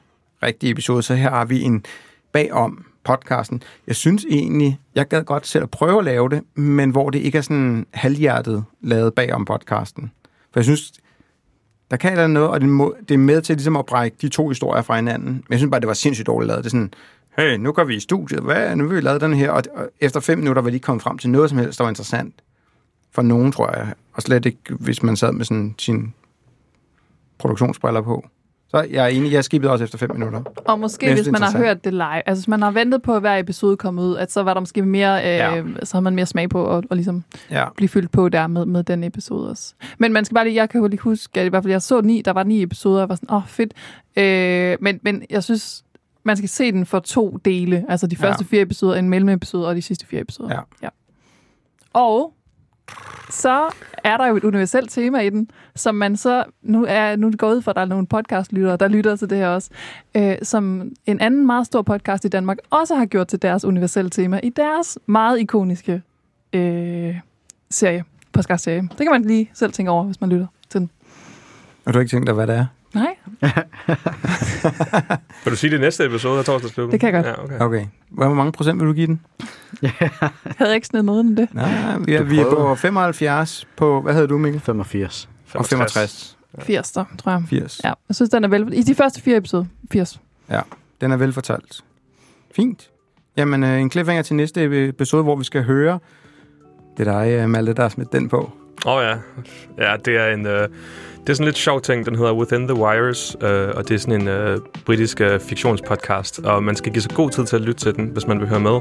rigtige 0.43 0.71
episode. 0.71 1.03
Så 1.03 1.15
her 1.15 1.29
har 1.29 1.45
vi 1.45 1.61
en 1.61 1.85
bagom 2.31 2.85
podcasten. 3.03 3.63
Jeg 3.87 3.95
synes 3.95 4.25
egentlig, 4.29 4.79
jeg 4.95 5.07
gad 5.07 5.23
godt 5.23 5.47
selv 5.47 5.63
at 5.63 5.69
prøve 5.71 5.99
at 5.99 6.05
lave 6.05 6.29
det, 6.29 6.41
men 6.55 6.89
hvor 6.89 7.09
det 7.09 7.19
ikke 7.19 7.37
er 7.37 7.41
sådan 7.41 7.85
halvhjertet 7.93 8.63
lavet 8.81 9.13
bagom 9.13 9.45
podcasten. 9.45 10.11
For 10.53 10.59
jeg 10.59 10.63
synes, 10.65 10.91
der 11.91 11.97
kan 11.97 12.11
eller 12.11 12.27
noget, 12.27 12.49
og 12.49 12.61
det, 12.61 12.69
må, 12.69 12.95
det 13.09 13.13
er 13.13 13.19
med 13.19 13.41
til 13.41 13.55
ligesom 13.55 13.75
at 13.75 13.85
brække 13.85 14.17
de 14.21 14.29
to 14.29 14.47
historier 14.47 14.81
fra 14.81 14.95
hinanden. 14.95 15.29
Men 15.29 15.45
jeg 15.49 15.59
synes 15.59 15.71
bare, 15.71 15.79
det 15.79 15.87
var 15.87 15.93
sindssygt 15.93 16.27
dårligt 16.27 16.47
lavet. 16.47 16.63
Det 16.63 16.67
er 16.67 16.71
sådan, 16.71 16.93
hey, 17.37 17.57
nu 17.57 17.71
går 17.71 17.83
vi 17.83 17.95
i 17.95 17.99
studiet, 17.99 18.41
hvad, 18.41 18.75
nu 18.75 18.87
vil 18.87 18.95
vi 18.95 19.01
lave 19.01 19.19
den 19.19 19.33
her, 19.33 19.51
og, 19.51 19.63
og 19.73 19.89
efter 19.99 20.19
fem 20.19 20.37
minutter 20.37 20.61
var 20.61 20.69
de 20.69 20.75
ikke 20.75 20.85
kommet 20.85 21.03
frem 21.03 21.17
til 21.17 21.29
noget 21.29 21.49
som 21.49 21.59
helst, 21.59 21.77
der 21.77 21.83
var 21.83 21.89
interessant 21.89 22.35
for 23.11 23.21
nogen, 23.21 23.51
tror 23.51 23.77
jeg. 23.77 23.93
Og 24.13 24.21
slet 24.21 24.45
ikke, 24.45 24.59
hvis 24.79 25.03
man 25.03 25.15
sad 25.15 25.31
med 25.31 25.45
sådan 25.45 25.75
sin 25.77 26.13
produktionsbriller 27.37 28.01
på. 28.01 28.25
Så 28.69 28.81
jeg 28.91 29.03
er 29.03 29.07
enig, 29.07 29.31
jeg 29.31 29.43
skippede 29.43 29.71
også 29.73 29.83
efter 29.83 29.97
fem 29.97 30.11
minutter. 30.13 30.41
Og 30.65 30.79
måske, 30.79 31.05
synes, 31.05 31.19
hvis 31.21 31.31
man 31.31 31.41
har 31.41 31.57
hørt 31.57 31.83
det 31.83 31.93
live, 31.93 32.27
altså 32.29 32.41
hvis 32.41 32.47
man 32.47 32.61
har 32.61 32.71
ventet 32.71 33.01
på, 33.01 33.15
at 33.15 33.21
hver 33.21 33.37
episode 33.37 33.77
kom 33.77 33.99
ud, 33.99 34.15
at 34.17 34.31
så 34.31 34.43
var 34.43 34.53
der 34.53 34.61
måske 34.61 34.81
mere, 34.81 35.19
øh, 35.21 35.25
Ja. 35.27 35.55
ja. 35.55 35.63
så 35.83 35.97
har 35.97 36.01
man 36.01 36.15
mere 36.15 36.25
smag 36.25 36.49
på 36.49 36.77
at, 36.77 36.85
at 36.91 36.97
ligesom 36.97 37.23
Ja. 37.51 37.65
blive 37.77 37.89
fyldt 37.89 38.11
på 38.11 38.29
der 38.29 38.47
med, 38.47 38.65
med 38.65 38.83
den 38.83 39.03
episode 39.03 39.49
også. 39.49 39.73
Men 39.97 40.13
man 40.13 40.25
skal 40.25 40.35
bare 40.35 40.45
lige, 40.45 40.55
jeg 40.55 40.69
kan 40.69 40.81
jo 40.81 40.87
lige 40.87 40.99
huske, 40.99 41.39
at 41.39 41.45
i 41.45 41.49
hvert 41.49 41.63
fald 41.63 41.71
jeg 41.71 41.81
så 41.81 42.01
ni, 42.01 42.21
der 42.21 42.31
var 42.31 42.43
ni 42.43 42.63
episoder, 42.63 42.95
og 42.95 42.99
jeg 42.99 43.09
var 43.09 43.15
sådan, 43.15 43.29
åh 43.31 43.35
oh, 43.37 43.47
fedt. 43.47 43.73
Øh, 44.17 44.77
men, 44.81 44.99
men 45.03 45.23
jeg 45.29 45.43
synes, 45.43 45.83
man 46.23 46.37
skal 46.37 46.49
se 46.49 46.71
den 46.71 46.85
for 46.85 46.99
to 46.99 47.37
dele. 47.45 47.85
Altså 47.89 48.07
de 48.07 48.15
Ja. 48.21 48.27
første 48.27 48.45
fire 48.45 48.61
episoder, 48.61 48.95
en 48.95 49.09
mellemepisode 49.09 49.67
og 49.67 49.75
de 49.75 49.81
sidste 49.81 50.05
fire 50.05 50.21
episoder. 50.21 50.53
Ja. 50.55 50.59
ja. 50.83 50.89
Og 51.93 52.33
så 53.29 53.69
er 54.03 54.17
der 54.17 54.27
jo 54.27 54.35
et 54.35 54.43
universelt 54.43 54.91
tema 54.91 55.19
i 55.19 55.29
den, 55.29 55.49
som 55.75 55.95
man 55.95 56.17
så, 56.17 56.43
nu 56.61 56.85
er 56.87 57.15
nu 57.15 57.27
er 57.27 57.31
det 57.31 57.39
gået 57.39 57.55
ud 57.55 57.61
fra, 57.61 57.71
at 57.71 57.75
der 57.75 57.81
er 57.81 57.85
nogle 57.85 58.07
podcastlyttere, 58.07 58.77
der 58.77 58.87
lytter 58.87 59.15
til 59.15 59.29
det 59.29 59.37
her 59.37 59.47
også, 59.47 59.69
øh, 60.15 60.35
som 60.43 60.91
en 61.05 61.19
anden 61.19 61.45
meget 61.45 61.65
stor 61.65 61.81
podcast 61.81 62.25
i 62.25 62.27
Danmark 62.27 62.57
også 62.69 62.95
har 62.95 63.05
gjort 63.05 63.27
til 63.27 63.41
deres 63.41 63.65
universelle 63.65 64.09
tema 64.09 64.39
i 64.43 64.49
deres 64.49 64.99
meget 65.05 65.39
ikoniske 65.39 66.01
øh, 66.53 67.15
serie, 67.69 68.03
podcastserie. 68.33 68.81
Det 68.81 68.97
kan 68.97 69.11
man 69.11 69.21
lige 69.21 69.49
selv 69.53 69.71
tænke 69.71 69.91
over, 69.91 70.03
hvis 70.03 70.21
man 70.21 70.29
lytter 70.29 70.47
til 70.69 70.79
den. 70.79 70.89
Og 71.85 71.93
du 71.93 71.97
har 71.97 72.01
ikke 72.01 72.11
tænkt 72.11 72.27
dig, 72.27 72.35
hvad 72.35 72.47
det 72.47 72.55
er? 72.55 72.65
Nej, 72.93 73.15
Vil 75.43 75.51
du 75.51 75.55
sige 75.55 75.71
det 75.71 75.81
næste 75.81 76.05
episode 76.05 76.39
af 76.39 76.45
Torsdagsklubben? 76.45 76.91
Det 76.91 76.99
kan 76.99 77.13
jeg 77.13 77.23
godt. 77.23 77.37
Ja, 77.37 77.43
okay. 77.43 77.59
Okay. 77.59 77.85
Hvor 78.09 78.33
mange 78.33 78.51
procent 78.51 78.79
vil 78.79 78.87
du 78.87 78.93
give 78.93 79.07
den? 79.07 79.21
havde 80.57 80.69
jeg 80.69 80.75
ikke 80.75 80.87
snedet 80.87 81.05
noget 81.05 81.19
end 81.19 81.37
det. 81.37 81.53
Nej, 81.53 81.97
vi 81.97 82.13
er, 82.13 82.23
vi 82.23 82.39
er 82.39 82.49
på 82.49 82.75
75 82.75 83.67
på, 83.77 84.01
hvad 84.01 84.13
hedder 84.13 84.27
du, 84.27 84.37
Mikkel? 84.37 84.61
85. 84.61 85.29
Og 85.53 85.65
65. 85.65 86.37
80, 86.59 86.91
der, 86.91 87.05
tror 87.17 87.31
jeg. 87.31 87.43
80. 87.49 87.81
Ja, 87.83 87.93
jeg 88.09 88.15
synes, 88.15 88.29
den 88.29 88.43
er 88.43 88.47
vel... 88.47 88.73
I 88.73 88.83
de 88.83 88.95
første 88.95 89.21
fire 89.21 89.37
episoder, 89.37 89.65
80. 89.91 90.19
Ja, 90.49 90.61
den 91.01 91.11
er 91.11 91.17
velfortalt. 91.17 91.83
Fint. 92.55 92.89
Jamen, 93.37 93.63
øh, 93.63 93.81
en 93.81 93.91
cliffhanger 93.91 94.23
til 94.23 94.35
næste 94.35 94.87
episode, 94.87 95.23
hvor 95.23 95.35
vi 95.35 95.43
skal 95.43 95.63
høre. 95.63 95.99
Det 96.97 97.07
er 97.07 97.19
dig, 97.19 97.31
øh, 97.31 97.49
Malte, 97.49 97.73
der 97.73 97.81
har 97.81 97.89
smidt 97.89 98.11
den 98.11 98.29
på. 98.29 98.51
Åh 98.85 98.93
oh, 98.93 99.03
ja. 99.03 99.15
Ja, 99.77 99.95
det 100.05 100.17
er 100.17 100.33
en... 100.33 100.45
Øh, 100.45 100.67
det 101.27 101.33
er 101.33 101.35
sådan 101.35 101.43
en 101.43 101.47
lidt 101.47 101.57
sjov 101.57 101.81
ting. 101.81 102.05
Den 102.05 102.15
hedder 102.15 102.33
Within 102.33 102.67
the 102.67 102.77
Wires, 102.77 103.35
øh, 103.41 103.69
og 103.75 103.87
det 103.87 103.95
er 103.95 103.99
sådan 103.99 104.21
en 104.21 104.27
øh, 104.27 104.57
britisk 104.85 105.21
øh, 105.21 105.39
fiktionspodcast, 105.39 106.39
og 106.39 106.63
man 106.63 106.75
skal 106.75 106.91
give 106.91 107.01
sig 107.01 107.11
god 107.11 107.29
tid 107.29 107.45
til 107.45 107.55
at 107.55 107.61
lytte 107.61 107.79
til 107.79 107.95
den, 107.95 108.05
hvis 108.05 108.27
man 108.27 108.39
vil 108.39 108.47
høre 108.47 108.59
med. 108.59 108.79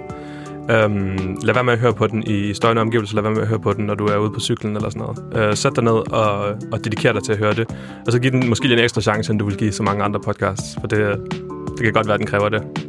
Øhm, 0.70 1.38
lad 1.42 1.54
være 1.54 1.64
med 1.64 1.72
at 1.72 1.78
høre 1.78 1.94
på 1.94 2.06
den 2.06 2.22
i 2.26 2.54
støjende 2.54 2.82
omgivelser, 2.82 3.14
lad 3.14 3.22
være 3.22 3.32
med 3.32 3.42
at 3.42 3.48
høre 3.48 3.58
på 3.58 3.72
den, 3.72 3.86
når 3.86 3.94
du 3.94 4.06
er 4.06 4.16
ude 4.16 4.30
på 4.30 4.40
cyklen 4.40 4.76
eller 4.76 4.90
sådan 4.90 5.02
noget. 5.02 5.48
Øh, 5.50 5.56
sæt 5.56 5.72
dig 5.76 5.84
ned 5.84 6.12
og, 6.12 6.38
og 6.72 6.84
dediker 6.84 7.12
dig 7.12 7.22
til 7.24 7.32
at 7.32 7.38
høre 7.38 7.54
det, 7.54 7.74
og 8.06 8.12
så 8.12 8.18
giv 8.18 8.30
den 8.30 8.48
måske 8.48 8.66
lige 8.66 8.78
en 8.78 8.84
ekstra 8.84 9.00
chance, 9.00 9.32
end 9.32 9.38
du 9.38 9.44
vil 9.44 9.56
give 9.56 9.72
så 9.72 9.82
mange 9.82 10.04
andre 10.04 10.20
podcasts, 10.20 10.76
for 10.80 10.86
det, 10.86 11.18
det 11.76 11.84
kan 11.84 11.92
godt 11.92 12.06
være, 12.06 12.14
at 12.14 12.20
den 12.20 12.26
kræver 12.26 12.48
det. 12.48 12.85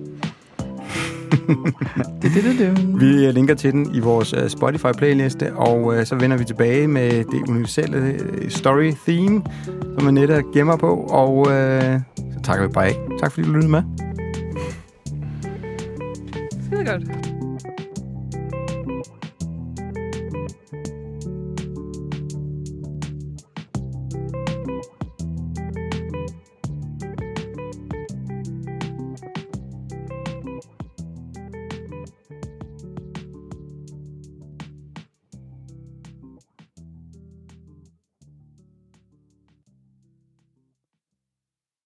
Det, 2.21 2.31
det, 2.33 2.43
det, 2.43 2.59
det. 2.59 2.99
Vi 2.99 3.25
øh, 3.25 3.33
linker 3.33 3.55
til 3.55 3.71
den 3.71 3.95
i 3.95 3.99
vores 3.99 4.33
øh, 4.33 4.49
Spotify-playliste, 4.49 5.55
og 5.55 5.95
øh, 5.95 6.05
så 6.05 6.15
vender 6.15 6.37
vi 6.37 6.43
tilbage 6.43 6.87
med 6.87 7.09
det 7.11 7.49
universelle 7.49 8.19
story-theme, 8.49 9.43
som 9.99 10.07
Annette 10.07 10.43
gemmer 10.53 10.77
på, 10.77 10.95
og 11.09 11.51
øh, 11.51 11.99
så 12.33 12.39
takker 12.43 12.67
vi 12.67 12.73
bare 12.73 12.85
af. 12.87 12.95
Tak 13.19 13.31
fordi 13.31 13.47
du 13.47 13.53
lyttede 13.53 13.71
med. 13.71 13.83
Skide 16.65 16.85
godt. 16.85 17.36